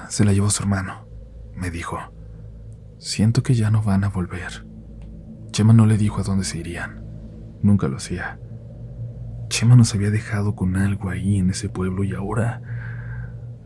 Se 0.09 0.25
la 0.25 0.33
llevó 0.33 0.49
su 0.49 0.63
hermano, 0.63 1.07
me 1.53 1.69
dijo. 1.69 1.99
Siento 2.97 3.43
que 3.43 3.53
ya 3.53 3.69
no 3.69 3.83
van 3.83 4.03
a 4.03 4.09
volver. 4.09 4.65
Chema 5.51 5.73
no 5.73 5.85
le 5.85 5.97
dijo 5.97 6.21
a 6.21 6.23
dónde 6.23 6.45
se 6.45 6.57
irían. 6.57 7.03
Nunca 7.61 7.87
lo 7.87 7.97
hacía. 7.97 8.39
Chema 9.49 9.75
nos 9.75 9.93
había 9.93 10.09
dejado 10.09 10.55
con 10.55 10.77
algo 10.77 11.09
ahí 11.09 11.37
en 11.37 11.51
ese 11.51 11.69
pueblo 11.69 12.03
y 12.03 12.15
ahora 12.15 12.61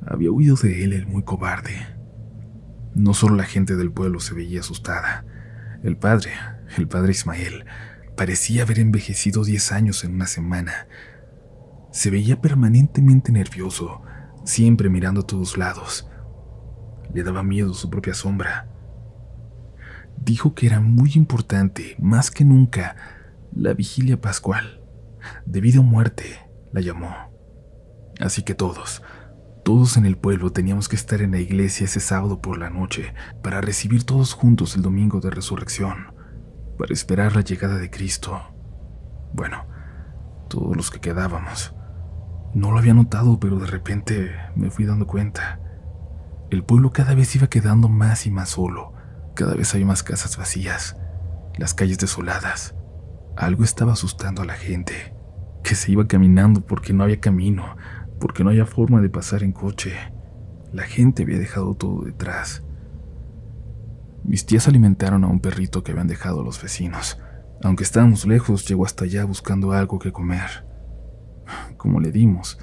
había 0.05 0.31
huido 0.31 0.57
de 0.57 0.83
él 0.83 0.93
el 0.93 1.07
muy 1.07 1.23
cobarde. 1.23 1.98
No 2.96 3.13
solo 3.13 3.36
la 3.36 3.43
gente 3.43 3.75
del 3.75 3.91
pueblo 3.91 4.19
se 4.19 4.34
veía 4.34 4.62
asustada. 4.62 5.25
El 5.84 5.98
padre, 5.98 6.31
el 6.77 6.88
padre 6.88 7.12
Ismael, 7.12 7.65
Parecía 8.19 8.63
haber 8.63 8.79
envejecido 8.79 9.46
diez 9.46 9.72
años 9.72 10.03
en 10.03 10.13
una 10.13 10.27
semana. 10.27 10.89
Se 11.89 12.10
veía 12.10 12.41
permanentemente 12.41 13.31
nervioso, 13.31 14.01
siempre 14.43 14.89
mirando 14.89 15.22
a 15.22 15.25
todos 15.25 15.58
lados. 15.58 16.05
Le 17.13 17.24
daba 17.24 17.43
miedo 17.43 17.74
su 17.74 17.89
propia 17.89 18.13
sombra. 18.13 18.67
Dijo 20.17 20.53
que 20.53 20.65
era 20.65 20.81
muy 20.81 21.13
importante, 21.15 21.96
más 21.98 22.29
que 22.29 22.43
nunca, 22.43 22.98
la 23.53 23.74
vigilia 23.74 24.19
pascual. 24.19 24.81
De 25.46 25.62
vida 25.62 25.79
o 25.79 25.84
muerte, 25.84 26.46
la 26.74 26.81
llamó. 26.81 27.15
Así 28.19 28.43
que 28.43 28.53
todos, 28.53 29.01
todos 29.69 29.97
en 29.97 30.07
el 30.07 30.17
pueblo 30.17 30.51
teníamos 30.51 30.89
que 30.89 30.95
estar 30.95 31.21
en 31.21 31.29
la 31.29 31.39
iglesia 31.39 31.85
ese 31.85 31.99
sábado 31.99 32.41
por 32.41 32.57
la 32.57 32.71
noche 32.71 33.13
para 33.43 33.61
recibir 33.61 34.03
todos 34.03 34.33
juntos 34.33 34.75
el 34.75 34.81
domingo 34.81 35.19
de 35.19 35.29
resurrección 35.29 36.11
para 36.79 36.91
esperar 36.91 37.35
la 37.35 37.41
llegada 37.41 37.77
de 37.77 37.91
Cristo. 37.91 38.41
Bueno, 39.31 39.67
todos 40.49 40.75
los 40.75 40.89
que 40.89 40.99
quedábamos. 40.99 41.75
No 42.55 42.71
lo 42.71 42.79
había 42.79 42.95
notado, 42.95 43.39
pero 43.39 43.59
de 43.59 43.67
repente 43.67 44.31
me 44.55 44.71
fui 44.71 44.85
dando 44.85 45.05
cuenta. 45.05 45.59
El 46.49 46.63
pueblo 46.63 46.89
cada 46.91 47.13
vez 47.13 47.35
iba 47.35 47.45
quedando 47.45 47.89
más 47.89 48.25
y 48.25 48.31
más 48.31 48.49
solo. 48.49 48.93
Cada 49.35 49.53
vez 49.53 49.75
había 49.75 49.85
más 49.85 50.01
casas 50.01 50.35
vacías, 50.35 50.97
las 51.59 51.75
calles 51.75 51.99
desoladas. 51.99 52.73
Algo 53.38 53.63
estaba 53.63 53.93
asustando 53.93 54.41
a 54.41 54.45
la 54.45 54.55
gente, 54.55 55.13
que 55.63 55.75
se 55.75 55.91
iba 55.91 56.07
caminando 56.07 56.61
porque 56.61 56.91
no 56.91 57.03
había 57.03 57.19
camino, 57.19 57.75
porque 58.19 58.43
no 58.43 58.49
había 58.49 58.65
forma 58.65 59.01
de 59.01 59.09
pasar 59.09 59.43
en 59.43 59.51
coche. 59.51 59.93
La 60.71 60.83
gente 60.83 61.23
había 61.23 61.39
dejado 61.39 61.73
todo 61.75 62.03
detrás. 62.03 62.63
Mis 64.23 64.45
tías 64.45 64.67
alimentaron 64.67 65.23
a 65.23 65.27
un 65.27 65.39
perrito 65.39 65.83
que 65.83 65.91
habían 65.91 66.07
dejado 66.07 66.43
los 66.43 66.61
vecinos. 66.61 67.19
Aunque 67.63 67.83
estábamos 67.83 68.25
lejos, 68.25 68.67
llegó 68.67 68.85
hasta 68.85 69.05
allá 69.05 69.25
buscando 69.25 69.71
algo 69.71 69.99
que 69.99 70.11
comer. 70.11 70.65
Como 71.77 71.99
le 71.99 72.11
dimos, 72.11 72.59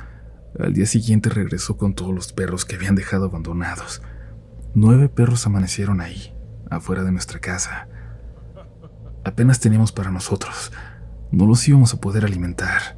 al 0.59 0.73
día 0.73 0.87
siguiente 0.87 1.29
regresó 1.29 1.77
con 1.77 1.95
todos 1.95 2.15
los 2.15 2.33
perros 2.33 2.65
que 2.65 2.77
habían 2.77 2.95
dejado 2.95 3.27
abandonados. 3.27 4.03
Nueve 4.75 5.09
perros 5.09 5.47
amanecieron 5.47 6.01
ahí, 6.01 6.35
afuera 6.71 7.03
de 7.03 7.13
nuestra 7.13 7.41
casa. 7.41 7.89
Apenas 9.25 9.59
teníamos 9.59 9.93
para 9.93 10.11
nosotros. 10.11 10.73
No 11.33 11.47
los 11.47 11.67
íbamos 11.67 11.93
a 11.93 12.01
poder 12.01 12.25
alimentar. 12.25 12.96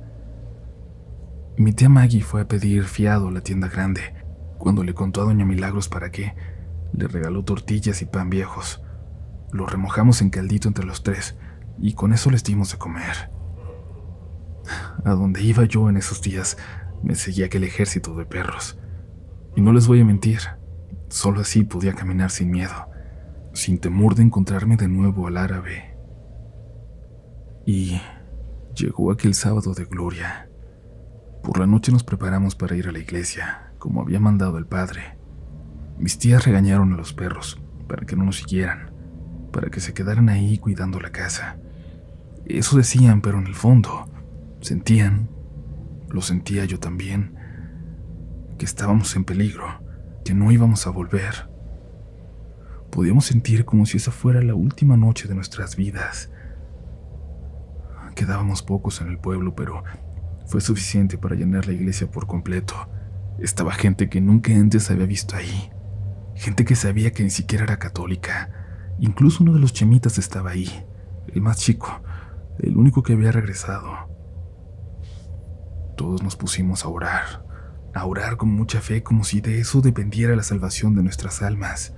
Mi 1.58 1.72
tía 1.72 1.88
Maggie 1.88 2.22
fue 2.22 2.40
a 2.40 2.48
pedir 2.48 2.84
fiado 2.84 3.28
a 3.28 3.32
la 3.32 3.40
tienda 3.40 3.68
grande, 3.68 4.14
cuando 4.58 4.84
le 4.84 4.94
contó 4.94 5.20
a 5.20 5.24
Doña 5.24 5.44
Milagros 5.44 5.88
para 5.88 6.10
qué 6.10 6.34
le 6.92 7.08
regaló 7.08 7.44
tortillas 7.44 8.00
y 8.00 8.06
pan 8.06 8.30
viejos. 8.30 8.82
Los 9.52 9.70
remojamos 9.70 10.22
en 10.22 10.30
caldito 10.30 10.68
entre 10.68 10.86
los 10.86 11.02
tres 11.02 11.36
y 11.78 11.94
con 11.94 12.12
eso 12.12 12.30
les 12.30 12.44
dimos 12.44 12.70
de 12.72 12.78
comer. 12.78 13.30
A 15.04 15.10
donde 15.10 15.42
iba 15.42 15.64
yo 15.64 15.88
en 15.90 15.96
esos 15.96 16.22
días 16.22 16.56
me 17.02 17.14
seguía 17.14 17.46
aquel 17.46 17.64
ejército 17.64 18.14
de 18.14 18.24
perros. 18.24 18.78
Y 19.56 19.60
no 19.60 19.72
les 19.72 19.88
voy 19.88 20.00
a 20.00 20.04
mentir, 20.04 20.40
Solo 21.08 21.40
así 21.40 21.64
podía 21.64 21.94
caminar 21.94 22.30
sin 22.30 22.50
miedo, 22.50 22.90
sin 23.54 23.78
temor 23.78 24.14
de 24.14 24.22
encontrarme 24.22 24.76
de 24.76 24.88
nuevo 24.88 25.26
al 25.26 25.38
árabe. 25.38 25.96
Y 27.64 28.00
llegó 28.74 29.10
aquel 29.10 29.34
sábado 29.34 29.72
de 29.72 29.86
gloria. 29.86 30.50
Por 31.48 31.60
la 31.60 31.66
noche 31.66 31.92
nos 31.92 32.04
preparamos 32.04 32.54
para 32.54 32.76
ir 32.76 32.88
a 32.88 32.92
la 32.92 32.98
iglesia, 32.98 33.72
como 33.78 34.02
había 34.02 34.20
mandado 34.20 34.58
el 34.58 34.66
padre. 34.66 35.16
Mis 35.96 36.18
tías 36.18 36.44
regañaron 36.44 36.92
a 36.92 36.96
los 36.98 37.14
perros 37.14 37.58
para 37.88 38.04
que 38.04 38.16
no 38.16 38.24
nos 38.24 38.36
siguieran, 38.36 38.90
para 39.50 39.70
que 39.70 39.80
se 39.80 39.94
quedaran 39.94 40.28
ahí 40.28 40.58
cuidando 40.58 41.00
la 41.00 41.08
casa. 41.08 41.56
Eso 42.44 42.76
decían, 42.76 43.22
pero 43.22 43.38
en 43.38 43.46
el 43.46 43.54
fondo 43.54 44.10
sentían, 44.60 45.30
lo 46.10 46.20
sentía 46.20 46.66
yo 46.66 46.78
también, 46.80 47.34
que 48.58 48.66
estábamos 48.66 49.16
en 49.16 49.24
peligro 49.24 49.80
que 50.26 50.34
no 50.34 50.52
íbamos 50.52 50.86
a 50.86 50.90
volver. 50.90 51.48
Podíamos 52.90 53.24
sentir 53.24 53.64
como 53.64 53.86
si 53.86 53.96
esa 53.96 54.10
fuera 54.10 54.42
la 54.42 54.54
última 54.54 54.98
noche 54.98 55.28
de 55.28 55.34
nuestras 55.34 55.76
vidas. 55.76 56.30
Quedábamos 58.14 58.62
pocos 58.62 59.00
en 59.00 59.08
el 59.08 59.18
pueblo, 59.18 59.56
pero 59.56 59.82
fue 60.48 60.60
suficiente 60.60 61.16
para 61.16 61.36
llenar 61.36 61.66
la 61.66 61.74
iglesia 61.74 62.10
por 62.10 62.26
completo. 62.26 62.74
Estaba 63.38 63.72
gente 63.72 64.08
que 64.08 64.20
nunca 64.20 64.52
antes 64.52 64.90
había 64.90 65.06
visto 65.06 65.36
ahí. 65.36 65.70
Gente 66.34 66.64
que 66.64 66.74
sabía 66.74 67.12
que 67.12 67.22
ni 67.22 67.30
siquiera 67.30 67.64
era 67.64 67.78
católica. 67.78 68.50
Incluso 68.98 69.44
uno 69.44 69.52
de 69.52 69.60
los 69.60 69.72
chemitas 69.72 70.18
estaba 70.18 70.50
ahí, 70.50 70.84
el 71.32 71.40
más 71.40 71.58
chico, 71.58 72.02
el 72.58 72.76
único 72.76 73.02
que 73.04 73.12
había 73.12 73.30
regresado. 73.30 74.08
Todos 75.96 76.22
nos 76.22 76.34
pusimos 76.34 76.84
a 76.84 76.88
orar 76.88 77.48
a 77.94 78.06
orar 78.06 78.36
con 78.36 78.50
mucha 78.50 78.80
fe 78.80 79.02
como 79.02 79.24
si 79.24 79.40
de 79.40 79.60
eso 79.60 79.80
dependiera 79.80 80.36
la 80.36 80.42
salvación 80.42 80.94
de 80.94 81.02
nuestras 81.02 81.42
almas. 81.42 81.94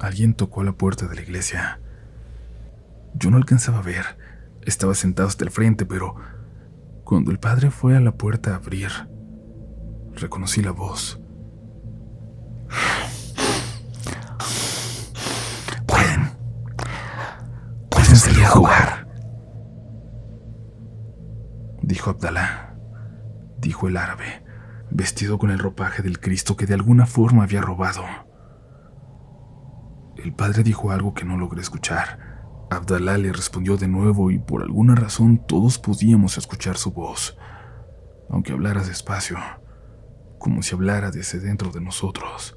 Alguien 0.00 0.34
tocó 0.34 0.60
a 0.60 0.64
la 0.64 0.72
puerta 0.72 1.06
de 1.06 1.14
la 1.14 1.22
iglesia. 1.22 1.80
Yo 3.14 3.30
no 3.30 3.36
alcanzaba 3.36 3.78
a 3.78 3.82
ver, 3.82 4.04
estaba 4.62 4.94
sentado 4.94 5.28
hasta 5.28 5.44
el 5.44 5.50
frente, 5.50 5.86
pero 5.86 6.14
cuando 7.04 7.30
el 7.30 7.38
padre 7.38 7.70
fue 7.70 7.96
a 7.96 8.00
la 8.00 8.12
puerta 8.12 8.52
a 8.52 8.56
abrir, 8.56 8.90
reconocí 10.14 10.62
la 10.62 10.72
voz. 10.72 11.20
Pueden. 15.86 16.30
Pueden 17.90 18.16
salir 18.16 18.44
a 18.44 18.48
jugar 18.48 19.04
dijo 21.86 22.10
Abdalá, 22.10 22.74
dijo 23.58 23.88
el 23.88 23.96
árabe, 23.96 24.42
vestido 24.90 25.38
con 25.38 25.50
el 25.50 25.58
ropaje 25.58 26.02
del 26.02 26.18
Cristo 26.18 26.56
que 26.56 26.66
de 26.66 26.74
alguna 26.74 27.06
forma 27.06 27.44
había 27.44 27.60
robado. 27.60 28.04
El 30.16 30.32
padre 30.32 30.62
dijo 30.62 30.90
algo 30.90 31.14
que 31.14 31.24
no 31.24 31.36
logré 31.36 31.60
escuchar. 31.60 32.33
Abdalá 32.70 33.18
le 33.18 33.32
respondió 33.32 33.76
de 33.76 33.88
nuevo 33.88 34.30
y 34.30 34.38
por 34.38 34.62
alguna 34.62 34.94
razón 34.94 35.38
todos 35.46 35.78
podíamos 35.78 36.38
escuchar 36.38 36.76
su 36.76 36.92
voz, 36.92 37.36
aunque 38.28 38.52
hablara 38.52 38.82
despacio, 38.82 39.38
como 40.38 40.62
si 40.62 40.74
hablara 40.74 41.10
desde 41.10 41.40
dentro 41.40 41.70
de 41.70 41.80
nosotros. 41.80 42.56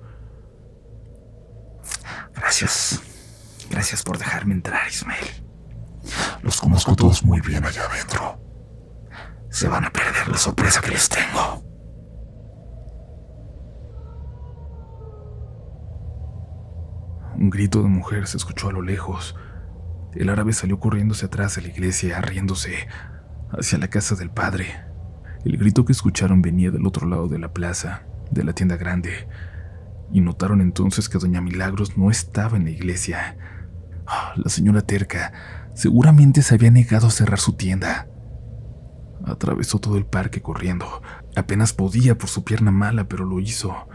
Gracias. 2.35 3.01
Gracias 3.69 4.01
por 4.03 4.17
dejarme 4.17 4.53
entrar, 4.53 4.87
Ismael. 4.87 5.25
Los 6.41 6.61
conozco 6.61 6.95
todos 6.95 7.23
muy 7.23 7.41
bien 7.41 7.65
allá 7.65 7.83
adentro 7.83 8.47
se 9.57 9.67
van 9.67 9.85
a 9.85 9.89
perder 9.89 10.27
la 10.27 10.37
sorpresa 10.37 10.81
que 10.81 10.91
les 10.91 11.09
tengo. 11.09 11.63
Un 17.35 17.49
grito 17.49 17.81
de 17.81 17.89
mujer 17.89 18.27
se 18.27 18.37
escuchó 18.37 18.69
a 18.69 18.73
lo 18.73 18.83
lejos. 18.83 19.35
El 20.17 20.29
árabe 20.29 20.51
salió 20.51 20.79
corriendo 20.79 21.13
hacia 21.13 21.27
atrás 21.27 21.55
de 21.55 21.61
la 21.61 21.67
iglesia, 21.67 22.19
riéndose, 22.21 22.87
hacia 23.51 23.77
la 23.77 23.87
casa 23.87 24.15
del 24.15 24.31
padre. 24.31 24.65
El 25.45 25.57
grito 25.57 25.85
que 25.85 25.91
escucharon 25.91 26.41
venía 26.41 26.71
del 26.71 26.87
otro 26.87 27.07
lado 27.07 27.27
de 27.27 27.37
la 27.37 27.53
plaza, 27.53 28.01
de 28.31 28.43
la 28.43 28.53
tienda 28.53 28.77
grande, 28.77 29.27
y 30.11 30.21
notaron 30.21 30.59
entonces 30.61 31.07
que 31.07 31.19
doña 31.19 31.39
Milagros 31.39 31.99
no 31.99 32.09
estaba 32.09 32.57
en 32.57 32.63
la 32.63 32.71
iglesia. 32.71 33.37
Ah, 34.07 34.33
la 34.37 34.49
señora 34.49 34.81
terca 34.81 35.33
seguramente 35.75 36.41
se 36.41 36.55
había 36.55 36.71
negado 36.71 37.07
a 37.07 37.11
cerrar 37.11 37.39
su 37.39 37.53
tienda. 37.53 38.07
Atravesó 39.23 39.77
todo 39.77 39.97
el 39.97 40.07
parque 40.07 40.41
corriendo. 40.41 41.03
Apenas 41.35 41.73
podía 41.73 42.17
por 42.17 42.29
su 42.29 42.43
pierna 42.43 42.71
mala, 42.71 43.07
pero 43.07 43.23
lo 43.23 43.39
hizo. 43.39 43.87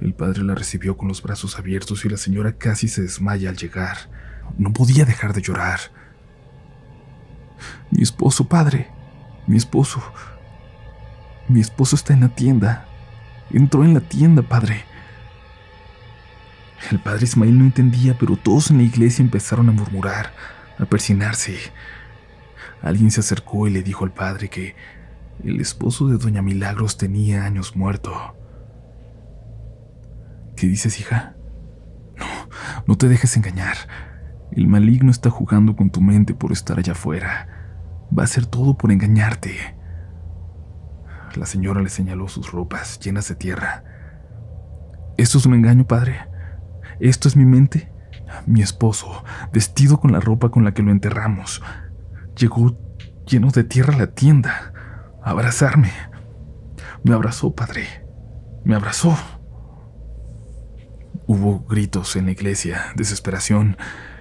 El 0.00 0.14
padre 0.14 0.44
la 0.44 0.54
recibió 0.54 0.96
con 0.96 1.08
los 1.08 1.22
brazos 1.22 1.58
abiertos 1.58 2.04
y 2.04 2.08
la 2.08 2.18
señora 2.18 2.52
casi 2.52 2.86
se 2.86 3.02
desmaya 3.02 3.48
al 3.48 3.56
llegar. 3.56 3.96
No 4.56 4.72
podía 4.72 5.04
dejar 5.04 5.32
de 5.32 5.42
llorar. 5.42 5.80
Mi 7.90 8.02
esposo, 8.02 8.48
padre. 8.48 8.90
Mi 9.46 9.56
esposo. 9.56 10.02
Mi 11.48 11.60
esposo 11.60 11.96
está 11.96 12.12
en 12.12 12.20
la 12.20 12.28
tienda. 12.28 12.86
Entró 13.50 13.84
en 13.84 13.94
la 13.94 14.00
tienda, 14.00 14.42
padre. 14.42 14.84
El 16.90 17.00
padre 17.00 17.24
Ismael 17.24 17.58
no 17.58 17.64
entendía, 17.64 18.16
pero 18.18 18.36
todos 18.36 18.70
en 18.70 18.78
la 18.78 18.82
iglesia 18.82 19.22
empezaron 19.22 19.68
a 19.68 19.72
murmurar, 19.72 20.32
a 20.78 20.84
persinarse. 20.84 21.58
Alguien 22.82 23.10
se 23.10 23.20
acercó 23.20 23.66
y 23.66 23.70
le 23.70 23.82
dijo 23.82 24.04
al 24.04 24.12
padre 24.12 24.50
que 24.50 24.76
el 25.42 25.60
esposo 25.60 26.08
de 26.08 26.18
doña 26.18 26.42
Milagros 26.42 26.96
tenía 26.96 27.44
años 27.44 27.76
muerto. 27.76 28.36
¿Qué 30.56 30.66
dices, 30.66 31.00
hija? 31.00 31.34
No, 32.16 32.26
no 32.86 32.96
te 32.96 33.08
dejes 33.08 33.36
engañar. 33.36 33.76
El 34.54 34.68
maligno 34.68 35.10
está 35.10 35.30
jugando 35.30 35.74
con 35.74 35.90
tu 35.90 36.00
mente 36.00 36.32
por 36.32 36.52
estar 36.52 36.78
allá 36.78 36.92
afuera. 36.92 37.48
Va 38.16 38.22
a 38.22 38.24
hacer 38.24 38.46
todo 38.46 38.78
por 38.78 38.92
engañarte. 38.92 39.76
La 41.34 41.44
señora 41.44 41.82
le 41.82 41.88
señaló 41.88 42.28
sus 42.28 42.52
ropas 42.52 43.00
llenas 43.00 43.28
de 43.28 43.34
tierra. 43.34 43.82
¿Esto 45.16 45.38
es 45.38 45.46
un 45.46 45.54
engaño, 45.54 45.88
padre? 45.88 46.28
¿Esto 47.00 47.26
es 47.26 47.36
mi 47.36 47.44
mente? 47.44 47.92
Mi 48.46 48.62
esposo, 48.62 49.24
vestido 49.52 49.98
con 49.98 50.12
la 50.12 50.20
ropa 50.20 50.50
con 50.50 50.64
la 50.64 50.72
que 50.72 50.82
lo 50.82 50.92
enterramos, 50.92 51.60
Llegó 52.36 52.76
lleno 53.26 53.50
de 53.50 53.62
tierra 53.62 53.94
a 53.94 53.98
la 53.98 54.06
tienda, 54.08 54.72
a 55.22 55.30
abrazarme. 55.30 55.92
Me 57.04 57.14
abrazó, 57.14 57.54
padre. 57.54 57.86
Me 58.64 58.74
abrazó. 58.74 59.16
Hubo 61.26 61.60
gritos 61.60 62.16
en 62.16 62.26
la 62.26 62.32
iglesia, 62.32 62.86
desesperación, 62.96 63.76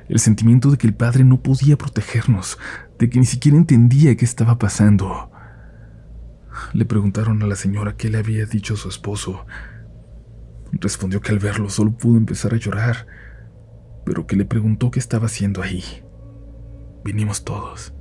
el 0.09 0.19
sentimiento 0.19 0.71
de 0.71 0.77
que 0.77 0.87
el 0.87 0.93
padre 0.93 1.23
no 1.23 1.41
podía 1.41 1.77
protegernos, 1.77 2.57
de 2.99 3.09
que 3.09 3.19
ni 3.19 3.25
siquiera 3.25 3.57
entendía 3.57 4.15
qué 4.15 4.25
estaba 4.25 4.57
pasando. 4.57 5.31
Le 6.73 6.85
preguntaron 6.85 7.41
a 7.41 7.47
la 7.47 7.55
señora 7.55 7.95
qué 7.97 8.09
le 8.09 8.19
había 8.19 8.45
dicho 8.45 8.75
su 8.75 8.89
esposo. 8.89 9.45
Respondió 10.71 11.21
que 11.21 11.31
al 11.31 11.39
verlo 11.39 11.69
solo 11.69 11.91
pudo 11.91 12.17
empezar 12.17 12.53
a 12.53 12.57
llorar, 12.57 13.07
pero 14.05 14.27
que 14.27 14.35
le 14.35 14.45
preguntó 14.45 14.91
qué 14.91 14.99
estaba 14.99 15.27
haciendo 15.27 15.61
ahí. 15.61 15.83
Vinimos 17.03 17.43
todos 17.43 17.93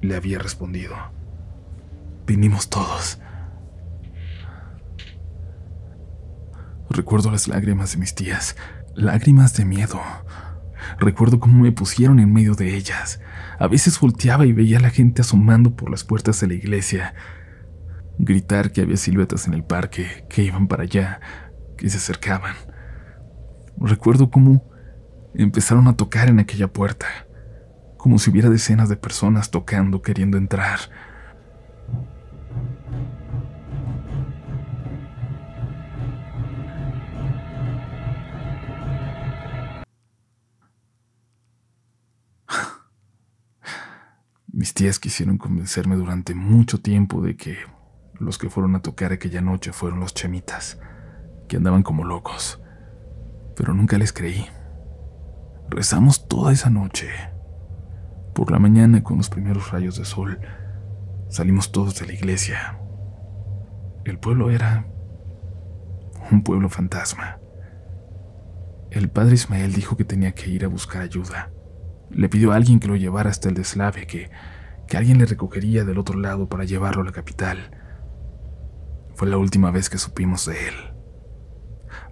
le 0.00 0.16
había 0.16 0.38
respondido. 0.38 0.94
Vinimos 2.26 2.68
todos. 2.68 3.18
Recuerdo 6.90 7.30
las 7.30 7.48
lágrimas 7.48 7.92
de 7.92 7.98
mis 7.98 8.14
tías, 8.14 8.56
lágrimas 8.94 9.54
de 9.56 9.64
miedo. 9.64 10.00
Recuerdo 10.98 11.40
cómo 11.40 11.62
me 11.62 11.72
pusieron 11.72 12.18
en 12.20 12.32
medio 12.32 12.54
de 12.54 12.76
ellas. 12.76 13.20
A 13.58 13.68
veces 13.68 13.98
volteaba 14.00 14.46
y 14.46 14.52
veía 14.52 14.78
a 14.78 14.82
la 14.82 14.90
gente 14.90 15.22
asomando 15.22 15.76
por 15.76 15.90
las 15.90 16.04
puertas 16.04 16.40
de 16.40 16.46
la 16.48 16.54
iglesia. 16.54 17.14
Gritar 18.18 18.72
que 18.72 18.80
había 18.80 18.96
siluetas 18.96 19.46
en 19.46 19.54
el 19.54 19.64
parque, 19.64 20.26
que 20.28 20.42
iban 20.42 20.68
para 20.68 20.84
allá, 20.84 21.20
que 21.76 21.88
se 21.88 21.98
acercaban. 21.98 22.54
Recuerdo 23.76 24.30
cómo 24.30 24.68
empezaron 25.34 25.86
a 25.88 25.96
tocar 25.96 26.28
en 26.28 26.40
aquella 26.40 26.68
puerta 26.68 27.06
como 27.98 28.18
si 28.18 28.30
hubiera 28.30 28.48
decenas 28.48 28.88
de 28.88 28.96
personas 28.96 29.50
tocando, 29.50 30.00
queriendo 30.00 30.38
entrar. 30.38 30.78
Mis 44.58 44.74
tías 44.74 44.98
quisieron 44.98 45.38
convencerme 45.38 45.94
durante 45.94 46.34
mucho 46.34 46.80
tiempo 46.80 47.22
de 47.22 47.36
que 47.36 47.58
los 48.18 48.38
que 48.38 48.50
fueron 48.50 48.74
a 48.74 48.82
tocar 48.82 49.12
aquella 49.12 49.40
noche 49.40 49.72
fueron 49.72 50.00
los 50.00 50.14
chemitas, 50.14 50.80
que 51.46 51.58
andaban 51.58 51.84
como 51.84 52.02
locos, 52.02 52.60
pero 53.54 53.72
nunca 53.72 53.98
les 53.98 54.12
creí. 54.12 54.48
Rezamos 55.70 56.26
toda 56.26 56.52
esa 56.52 56.70
noche, 56.70 57.08
por 58.34 58.50
la 58.50 58.58
mañana, 58.58 59.04
con 59.04 59.18
los 59.18 59.30
primeros 59.30 59.70
rayos 59.70 59.96
de 59.96 60.04
sol, 60.04 60.40
salimos 61.28 61.70
todos 61.70 61.96
de 62.00 62.06
la 62.06 62.14
iglesia. 62.14 62.80
El 64.04 64.18
pueblo 64.18 64.50
era 64.50 64.86
un 66.32 66.42
pueblo 66.42 66.68
fantasma. 66.68 67.38
El 68.90 69.08
padre 69.08 69.34
Ismael 69.34 69.72
dijo 69.72 69.96
que 69.96 70.04
tenía 70.04 70.32
que 70.32 70.50
ir 70.50 70.64
a 70.64 70.68
buscar 70.68 71.02
ayuda. 71.02 71.52
Le 72.10 72.28
pidió 72.28 72.52
a 72.52 72.56
alguien 72.56 72.80
que 72.80 72.88
lo 72.88 72.96
llevara 72.96 73.30
hasta 73.30 73.48
el 73.48 73.54
deslave, 73.54 74.06
que, 74.06 74.30
que 74.86 74.96
alguien 74.96 75.18
le 75.18 75.26
recogería 75.26 75.84
del 75.84 75.98
otro 75.98 76.18
lado 76.18 76.48
para 76.48 76.64
llevarlo 76.64 77.02
a 77.02 77.04
la 77.04 77.12
capital. 77.12 77.70
Fue 79.14 79.28
la 79.28 79.36
última 79.36 79.70
vez 79.70 79.90
que 79.90 79.98
supimos 79.98 80.46
de 80.46 80.68
él. 80.68 80.74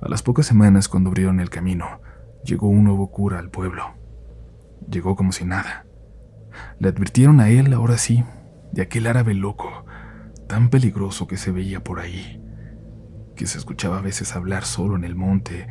A 0.01 0.09
las 0.09 0.23
pocas 0.23 0.47
semanas, 0.47 0.89
cuando 0.89 1.09
abrieron 1.11 1.41
el 1.41 1.51
camino, 1.51 2.01
llegó 2.45 2.69
un 2.69 2.85
nuevo 2.85 3.11
cura 3.11 3.39
al 3.39 3.51
pueblo. 3.51 3.95
Llegó 4.91 5.17
como 5.17 5.33
si 5.33 5.45
nada. 5.45 5.87
Le 6.79 6.89
advirtieron 6.89 7.41
a 7.41 7.49
él, 7.49 7.73
ahora 7.73 7.99
sí, 7.99 8.25
de 8.73 8.83
aquel 8.83 9.07
árabe 9.07 9.35
loco, 9.35 9.87
tan 10.49 10.69
peligroso 10.71 11.27
que 11.27 11.37
se 11.37 11.51
veía 11.51 11.83
por 11.83 11.99
ahí, 11.99 12.43
que 13.35 13.47
se 13.47 13.59
escuchaba 13.59 13.99
a 13.99 14.03
veces 14.03 14.35
hablar 14.37 14.65
solo 14.65 14.97
en 14.97 15.05
el 15.05 15.15
monte, 15.15 15.69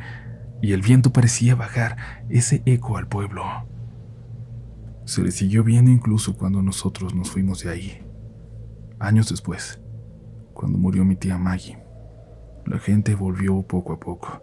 y 0.62 0.72
el 0.72 0.82
viento 0.82 1.12
parecía 1.12 1.54
bajar 1.54 2.24
ese 2.28 2.62
eco 2.66 2.96
al 2.96 3.08
pueblo. 3.08 3.44
Se 5.06 5.22
le 5.22 5.30
siguió 5.30 5.62
viendo 5.62 5.92
incluso 5.92 6.36
cuando 6.36 6.62
nosotros 6.62 7.14
nos 7.14 7.30
fuimos 7.30 7.62
de 7.62 7.70
ahí. 7.70 8.02
Años 8.98 9.28
después, 9.30 9.80
cuando 10.52 10.78
murió 10.78 11.04
mi 11.04 11.14
tía 11.14 11.38
Maggie, 11.38 11.78
la 12.64 12.80
gente 12.80 13.14
volvió 13.14 13.62
poco 13.62 13.92
a 13.92 14.00
poco, 14.00 14.42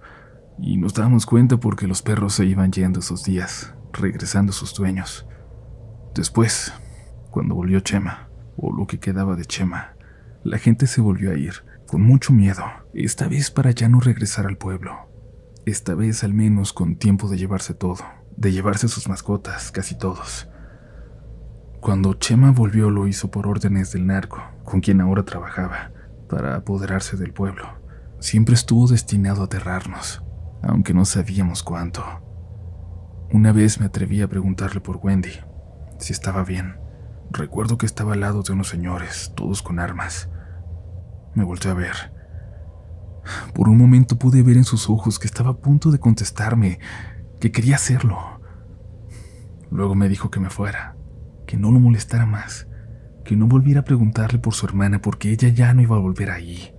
y 0.58 0.78
nos 0.78 0.93
damos 0.93 1.26
cuenta 1.26 1.58
porque 1.58 1.86
los 1.86 2.02
perros 2.02 2.36
se 2.36 2.45
iban 2.45 2.71
yendo 2.71 3.02
esos 3.02 3.26
días, 3.26 3.76
regresando 3.91 4.52
a 4.52 4.54
sus 4.54 4.73
dueños. 4.73 5.28
Después, 6.15 6.71
cuando 7.30 7.56
volvió 7.56 7.82
Chema, 7.82 8.30
o 8.56 8.71
lo 8.71 8.88
que 8.88 9.02
quedaba 9.02 9.36
de 9.36 9.43
Chema, 9.43 9.97
la 10.45 10.60
gente 10.60 10.88
se 10.88 11.02
volvió 11.02 11.32
a 11.32 11.36
ir, 11.36 11.56
con 11.88 12.02
mucho 12.02 12.32
miedo, 12.32 12.63
esta 12.93 13.28
vez 13.28 13.52
para 13.52 13.71
ya 13.71 13.89
no 13.89 13.99
regresar 13.99 14.47
al 14.47 14.58
pueblo. 14.58 15.10
Esta 15.65 15.93
vez 15.93 16.23
al 16.23 16.34
menos 16.34 16.71
con 16.71 16.95
tiempo 16.95 17.28
de 17.28 17.38
llevarse 17.38 17.73
todo, 17.73 18.06
de 18.38 18.54
llevarse 18.54 18.88
sus 18.88 19.10
mascotas, 19.10 19.69
casi 19.69 19.97
todos. 19.97 20.47
Cuando 21.84 22.13
Chema 22.13 22.52
volvió 22.52 22.89
lo 22.89 23.08
hizo 23.08 23.30
por 23.30 23.46
órdenes 23.46 23.91
del 23.91 24.08
narco, 24.08 24.41
con 24.63 24.80
quien 24.80 25.02
ahora 25.02 25.24
trabajaba, 25.24 25.91
para 26.30 26.56
apoderarse 26.56 27.17
del 27.17 27.34
pueblo. 27.34 27.65
Siempre 28.22 28.56
estuvo 28.56 28.88
destinado 28.88 29.41
a 29.41 29.46
aterrarnos, 29.46 30.24
aunque 30.62 30.93
no 30.93 31.04
sabíamos 31.04 31.62
cuánto. 31.62 32.02
Una 33.34 33.52
vez 33.52 33.82
me 33.82 33.88
atreví 33.88 34.22
a 34.22 34.30
preguntarle 34.30 34.80
por 34.80 35.02
Wendy, 35.04 35.34
si 36.00 36.13
estaba 36.13 36.46
bien. 36.46 36.78
Recuerdo 37.32 37.78
que 37.78 37.86
estaba 37.86 38.13
al 38.13 38.22
lado 38.22 38.43
de 38.43 38.54
unos 38.54 38.69
señores, 38.69 39.34
todos 39.36 39.62
con 39.62 39.78
armas. 39.78 40.30
Me 41.36 41.43
volteé 41.43 41.72
a 41.72 41.74
ver. 41.74 42.13
Por 43.54 43.67
un 43.67 43.78
momento 43.78 44.17
pude 44.17 44.41
ver 44.41 44.56
en 44.56 44.63
sus 44.63 44.89
ojos 44.89 45.19
que 45.19 45.28
estaba 45.28 45.50
a 45.50 45.58
punto 45.58 45.91
de 45.91 46.00
contestarme, 46.00 46.80
que 47.41 47.52
quería 47.52 47.76
hacerlo. 47.76 48.39
Luego 49.69 49.96
me 49.96 50.08
dijo 50.08 50.32
que 50.32 50.39
me 50.39 50.50
fuera, 50.50 50.93
que 51.54 51.60
no 51.60 51.70
lo 51.70 51.80
molestara 51.80 52.26
más, 52.26 52.66
que 53.24 53.36
no 53.36 53.46
volviera 53.46 53.82
a 53.82 53.86
preguntarle 53.86 54.39
por 54.39 54.56
su 54.56 54.66
hermana 54.66 55.04
porque 55.04 55.30
ella 55.30 55.50
ya 55.50 55.72
no 55.76 55.84
iba 55.84 55.96
a 55.96 56.00
volver 56.00 56.32
ahí. 56.32 56.74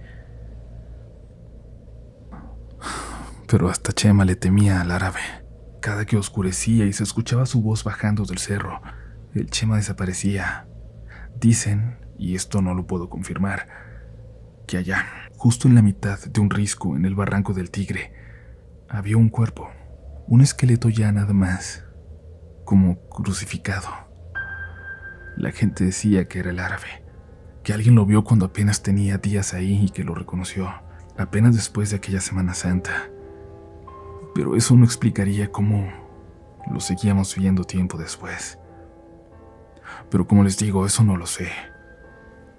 Pero 3.46 3.68
hasta 3.68 3.92
Chema 3.92 4.24
le 4.24 4.34
temía 4.34 4.80
al 4.80 4.90
árabe. 4.90 5.20
Cada 5.80 6.06
que 6.06 6.16
oscurecía 6.16 6.86
y 6.86 6.92
se 6.92 7.04
escuchaba 7.04 7.46
su 7.46 7.62
voz 7.62 7.84
bajando 7.84 8.24
del 8.24 8.38
cerro, 8.38 8.82
el 9.32 9.48
Chema 9.48 9.76
desaparecía. 9.76 10.66
Dicen, 11.38 12.00
y 12.18 12.34
esto 12.34 12.60
no 12.60 12.74
lo 12.74 12.84
puedo 12.88 13.08
confirmar, 13.08 13.68
que 14.66 14.78
allá, 14.78 15.06
justo 15.36 15.68
en 15.68 15.76
la 15.76 15.82
mitad 15.82 16.18
de 16.18 16.40
un 16.40 16.50
risco 16.50 16.96
en 16.96 17.04
el 17.04 17.14
barranco 17.14 17.52
del 17.52 17.70
Tigre, 17.70 18.12
había 18.88 19.18
un 19.18 19.28
cuerpo, 19.28 19.70
un 20.26 20.40
esqueleto 20.40 20.88
ya 20.88 21.12
nada 21.12 21.32
más, 21.32 21.84
como 22.64 23.08
crucificado. 23.08 24.12
La 25.36 25.50
gente 25.50 25.84
decía 25.84 26.28
que 26.28 26.38
era 26.38 26.50
el 26.50 26.60
árabe, 26.60 27.02
que 27.62 27.72
alguien 27.72 27.94
lo 27.94 28.06
vio 28.06 28.22
cuando 28.22 28.46
apenas 28.46 28.82
tenía 28.82 29.18
días 29.18 29.54
ahí 29.54 29.86
y 29.86 29.90
que 29.90 30.04
lo 30.04 30.14
reconoció, 30.14 30.72
apenas 31.18 31.54
después 31.54 31.90
de 31.90 31.96
aquella 31.96 32.20
Semana 32.20 32.54
Santa. 32.54 33.10
Pero 34.34 34.56
eso 34.56 34.76
no 34.76 34.84
explicaría 34.84 35.50
cómo 35.50 35.92
lo 36.70 36.80
seguíamos 36.80 37.34
viendo 37.36 37.64
tiempo 37.64 37.98
después. 37.98 38.58
Pero 40.10 40.26
como 40.26 40.44
les 40.44 40.58
digo, 40.58 40.86
eso 40.86 41.02
no 41.04 41.16
lo 41.16 41.26
sé. 41.26 41.48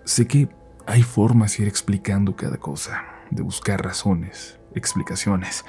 Sé 0.03 0.27
que 0.27 0.49
hay 0.85 1.03
formas 1.03 1.57
de 1.57 1.63
ir 1.63 1.69
explicando 1.69 2.35
cada 2.35 2.57
cosa, 2.57 3.03
de 3.31 3.41
buscar 3.41 3.83
razones, 3.83 4.59
explicaciones. 4.73 5.65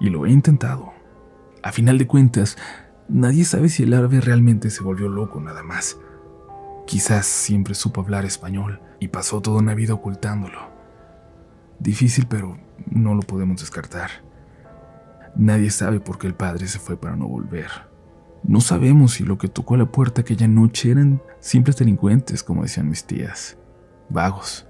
Y 0.00 0.10
lo 0.10 0.26
he 0.26 0.30
intentado. 0.30 0.92
A 1.62 1.72
final 1.72 1.98
de 1.98 2.06
cuentas, 2.06 2.56
nadie 3.08 3.44
sabe 3.44 3.68
si 3.68 3.84
el 3.84 3.94
árabe 3.94 4.20
realmente 4.20 4.70
se 4.70 4.82
volvió 4.82 5.08
loco 5.08 5.40
nada 5.40 5.62
más. 5.62 5.98
Quizás 6.88 7.26
siempre 7.26 7.74
supo 7.74 8.00
hablar 8.00 8.24
español 8.24 8.80
y 8.98 9.08
pasó 9.08 9.42
toda 9.42 9.58
una 9.58 9.74
vida 9.74 9.92
ocultándolo. 9.92 10.70
Difícil, 11.78 12.26
pero 12.26 12.56
no 12.90 13.14
lo 13.14 13.20
podemos 13.20 13.60
descartar. 13.60 14.08
Nadie 15.36 15.70
sabe 15.70 16.00
por 16.00 16.18
qué 16.18 16.28
el 16.28 16.34
padre 16.34 16.66
se 16.66 16.78
fue 16.78 16.96
para 16.96 17.14
no 17.14 17.28
volver. 17.28 17.68
No 18.42 18.62
sabemos 18.62 19.12
si 19.12 19.24
lo 19.24 19.36
que 19.36 19.48
tocó 19.48 19.74
a 19.74 19.76
la 19.76 19.92
puerta 19.92 20.22
aquella 20.22 20.48
noche 20.48 20.90
eran 20.90 21.20
simples 21.40 21.76
delincuentes, 21.76 22.42
como 22.42 22.62
decían 22.62 22.88
mis 22.88 23.04
tías, 23.04 23.58
vagos, 24.08 24.66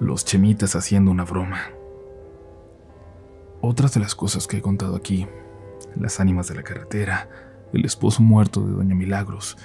los 0.00 0.24
chemitas 0.24 0.74
haciendo 0.74 1.10
una 1.10 1.24
broma. 1.24 1.60
Otras 3.60 3.92
de 3.92 4.00
las 4.00 4.14
cosas 4.14 4.46
que 4.46 4.56
he 4.56 4.62
contado 4.62 4.96
aquí, 4.96 5.26
las 5.96 6.18
ánimas 6.18 6.48
de 6.48 6.54
la 6.54 6.62
carretera, 6.62 7.28
el 7.74 7.84
esposo 7.84 8.22
muerto 8.22 8.64
de 8.64 8.72
Doña 8.72 8.94
Milagros, 8.94 9.58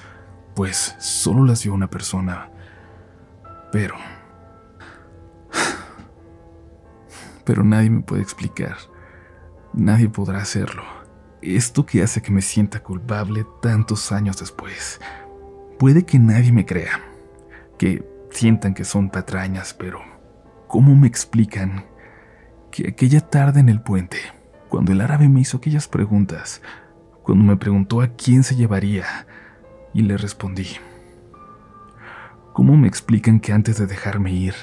pues 0.58 0.96
solo 0.98 1.46
las 1.46 1.64
vio 1.64 1.76
una 1.76 1.88
persona. 1.88 2.50
Pero... 3.72 3.94
Pero 7.46 7.64
nadie 7.64 7.92
me 7.92 8.02
puede 8.02 8.24
explicar. 8.24 8.76
Nadie 9.72 10.10
podrá 10.10 10.40
hacerlo. 10.40 10.82
Esto 11.44 11.86
que 11.86 12.02
hace 12.02 12.24
que 12.24 12.32
me 12.32 12.42
sienta 12.42 12.82
culpable 12.82 13.46
tantos 13.62 14.12
años 14.12 14.40
después. 14.40 15.00
Puede 15.78 16.06
que 16.06 16.18
nadie 16.18 16.52
me 16.52 16.66
crea, 16.66 17.02
que 17.78 18.04
sientan 18.32 18.74
que 18.74 18.84
son 18.84 19.12
patrañas, 19.12 19.76
pero 19.76 20.00
¿cómo 20.68 20.96
me 20.96 21.08
explican 21.08 21.86
que 22.72 22.88
aquella 22.88 23.22
tarde 23.22 23.60
en 23.60 23.70
el 23.70 23.82
puente, 23.82 24.18
cuando 24.70 24.92
el 24.92 25.02
árabe 25.02 25.30
me 25.30 25.42
hizo 25.42 25.58
aquellas 25.58 25.88
preguntas, 25.88 26.64
cuando 27.22 27.44
me 27.44 27.58
preguntó 27.58 28.02
a 28.02 28.08
quién 28.08 28.42
se 28.42 28.56
llevaría, 28.56 29.28
y 29.94 30.02
le 30.02 30.18
respondí, 30.18 30.68
¿cómo 32.54 32.76
me 32.78 32.88
explican 32.88 33.40
que 33.40 33.54
antes 33.54 33.78
de 33.78 33.88
dejarme 33.88 34.32
ir, 34.32 34.56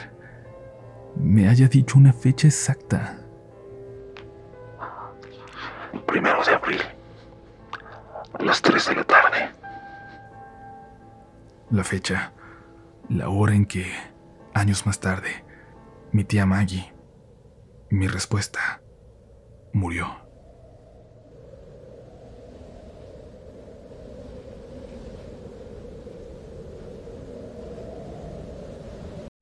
me 1.17 1.49
haya 1.49 1.69
dicho 1.69 1.99
una 1.99 2.13
fecha 2.13 2.47
exacta? 2.47 3.19
Primero 6.07 6.45
de 6.45 6.55
abril, 6.55 6.81
a 8.39 8.43
las 8.43 8.63
3 8.63 8.89
de 8.89 8.95
la 8.97 9.05
tarde. 9.05 9.51
La 11.71 11.85
fecha, 11.85 12.33
la 13.09 13.29
hora 13.29 13.55
en 13.55 13.67
que, 13.67 13.87
años 14.55 14.87
más 14.87 15.01
tarde, 15.01 15.45
mi 16.13 16.25
tía 16.25 16.47
Maggie, 16.47 16.93
mi 17.91 18.07
respuesta, 18.07 18.81
murió. 19.73 20.24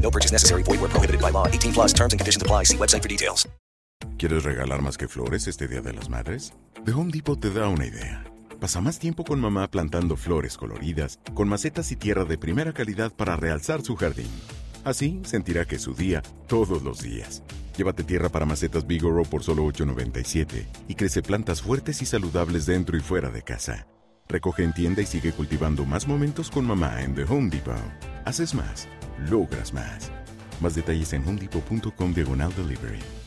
No 0.00 0.10
purchase 0.10 0.32
necessary. 0.32 0.62
Void 0.62 0.80
where 0.80 0.90
prohibited 0.90 1.20
by 1.20 1.30
law. 1.30 1.46
18 1.46 1.72
plus 1.72 1.92
terms 1.92 2.14
and 2.14 2.18
conditions 2.18 2.42
apply. 2.42 2.64
See 2.64 2.76
website 2.76 3.02
for 3.02 3.08
details. 3.08 3.46
¿Quieres 4.18 4.42
regalar 4.42 4.82
más 4.82 4.98
que 4.98 5.06
flores 5.06 5.46
este 5.46 5.68
Día 5.68 5.80
de 5.80 5.92
las 5.92 6.08
Madres? 6.08 6.52
The 6.84 6.92
Home 6.92 7.12
Depot 7.12 7.38
te 7.38 7.50
da 7.50 7.68
una 7.68 7.86
idea. 7.86 8.24
Pasa 8.60 8.80
más 8.80 8.98
tiempo 8.98 9.24
con 9.24 9.40
mamá 9.40 9.70
plantando 9.70 10.16
flores 10.16 10.56
coloridas, 10.56 11.20
con 11.34 11.48
macetas 11.48 11.92
y 11.92 11.96
tierra 11.96 12.24
de 12.24 12.36
primera 12.36 12.72
calidad 12.72 13.12
para 13.12 13.36
realzar 13.36 13.82
su 13.82 13.94
jardín. 13.94 14.30
Así 14.82 15.20
sentirá 15.24 15.64
que 15.64 15.76
es 15.76 15.82
su 15.82 15.94
día 15.94 16.22
todos 16.48 16.82
los 16.82 17.00
días. 17.00 17.44
Llévate 17.76 18.02
tierra 18.02 18.28
para 18.28 18.46
macetas 18.46 18.86
Bigoro 18.86 19.22
por 19.22 19.44
solo 19.44 19.64
$8.97 19.66 20.66
y 20.88 20.94
crece 20.96 21.22
plantas 21.22 21.62
fuertes 21.62 22.02
y 22.02 22.06
saludables 22.06 22.66
dentro 22.66 22.96
y 22.96 23.00
fuera 23.00 23.30
de 23.30 23.42
casa. 23.42 23.86
Recoge 24.28 24.64
en 24.64 24.74
tienda 24.74 25.00
y 25.02 25.06
sigue 25.06 25.32
cultivando 25.32 25.84
más 25.84 26.08
momentos 26.08 26.50
con 26.50 26.66
mamá 26.66 27.02
en 27.02 27.14
The 27.14 27.22
Home 27.22 27.50
Depot. 27.50 27.76
Haces 28.24 28.54
más, 28.54 28.88
logras 29.30 29.72
más. 29.72 30.10
Más 30.60 30.74
detalles 30.74 31.12
en 31.12 31.26
homedepot.com 31.26 32.14
diagonal 32.14 32.52
delivery. 32.56 33.17